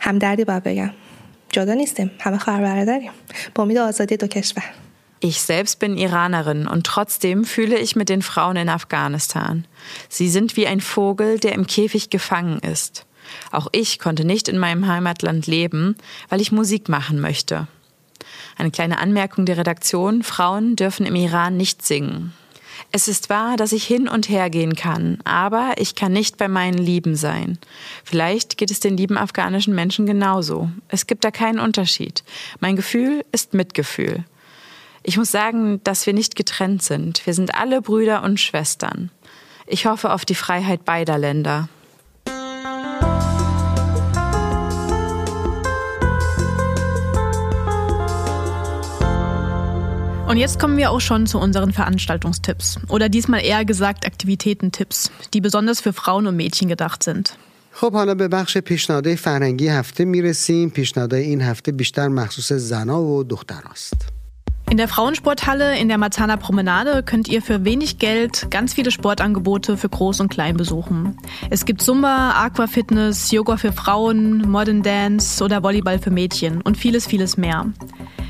[0.00, 0.90] همدردی باید بگم.
[1.50, 2.10] جدا نیستیم.
[2.20, 3.10] همه خواهر برادریم.
[3.54, 4.64] با امید آزادی دو کشور.
[5.20, 9.66] Ich selbst bin Iranerin und trotzdem fühle ich mit den Frauen in Afghanistan.
[10.08, 13.04] Sie sind wie ein Vogel, der im Käfig gefangen ist.
[13.50, 15.96] Auch ich konnte nicht in meinem Heimatland leben,
[16.28, 17.66] weil ich Musik machen möchte.
[18.56, 22.32] Eine kleine Anmerkung der Redaktion, Frauen dürfen im Iran nicht singen.
[22.90, 26.48] Es ist wahr, dass ich hin und her gehen kann, aber ich kann nicht bei
[26.48, 27.58] meinen Lieben sein.
[28.04, 30.70] Vielleicht geht es den lieben afghanischen Menschen genauso.
[30.88, 32.22] Es gibt da keinen Unterschied.
[32.60, 34.24] Mein Gefühl ist Mitgefühl.
[35.03, 37.25] Ich muss sagen, dass wir nicht getrennt sind.
[37.25, 39.11] Wir sind alle Brüder und Schwestern.
[39.67, 41.69] Ich hoffe auf die Freiheit beider Länder.
[50.33, 52.79] Und jetzt kommen wir auch schon zu unseren Veranstaltungstipps.
[52.89, 57.37] Oder diesmal eher gesagt Aktivitätentipps, die besonders für Frauen und Mädchen gedacht sind.
[57.75, 63.23] خب حالا به بخش پیشنهادهای فرهنگی هفته میرسیم پیشنهادهای این هفته بیشتر مخصوص زنا و
[63.23, 64.16] دختراست
[64.70, 69.78] In der Frauensporthalle in der Marzahner Promenade könnt ihr für wenig Geld ganz viele Sportangebote
[69.78, 71.16] für Groß und Klein besuchen.
[71.48, 77.06] Es gibt Zumba, Aquafitness, Yoga für Frauen, Modern Dance oder Volleyball für Mädchen und vieles,
[77.06, 77.64] vieles mehr.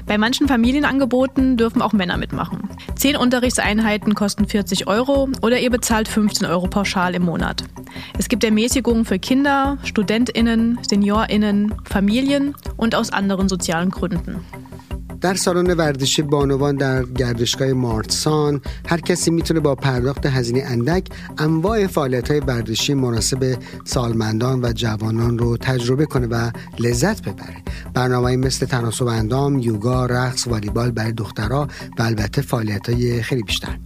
[0.07, 2.71] Bei manchen Familienangeboten dürfen auch Männer mitmachen.
[2.95, 7.65] Zehn Unterrichtseinheiten kosten 40 Euro oder ihr bezahlt 15 Euro pauschal im Monat.
[8.17, 14.45] Es gibt Ermäßigungen für Kinder, StudentInnen, SeniorInnen, Familien und aus anderen sozialen Gründen.
[15.21, 21.09] در سالن ورزشی بانوان در گردشگاه مارتسان هر کسی می‌تونه با پرداخت هزینه اندک
[21.39, 27.57] انواع فعالیت های ورزشی مناسب سالمندان و جوانان رو تجربه کنه و لذت ببره.
[27.95, 33.79] برنامه مثل تناسب اندام یوگا رقص والیبال برای دخترها و البته فعالیت های خیلی بیشتر.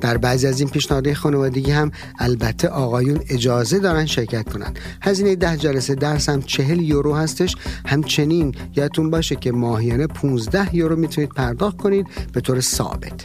[0.00, 5.56] در بعضی از این پیشنهادهای خانوادگی هم البته آقایون اجازه دارن شرکت کنند هزینه ده
[5.56, 7.56] جلسه درس هم چهل یورو هستش.
[7.86, 13.18] همچنین یادتون باشه که ماهیانه 15 یورو می‌تونید پرداخت کنید به طور ثابت.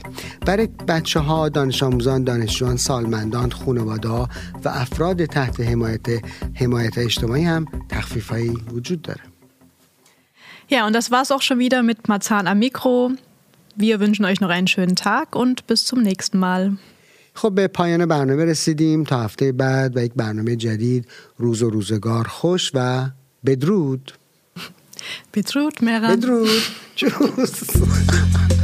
[0.46, 4.28] برای بچه ها دانش آموزان دانشجویان سالمندان خانواده و
[4.66, 6.08] افراد تحت حمایت
[6.54, 8.34] حمایت اجتماعی هم تخفیف
[8.74, 9.22] وجود داره.
[10.74, 13.12] Ja, und das war's auch schon wieder mit Marzahn am Mikro.
[13.86, 16.78] Wir wünschen euch noch einen schönen Tag und bis zum nächsten Mal.
[17.34, 19.04] خب به پایان برنامه رسیدیم.
[19.04, 21.08] تا هفته بعد و یک برنامه جدید.
[21.38, 23.10] روز و روزگار خوش و
[23.46, 24.14] بدرود.
[25.32, 26.08] Bedroht, Mera.
[26.10, 26.50] Bedroht.
[26.96, 27.68] Tschüss.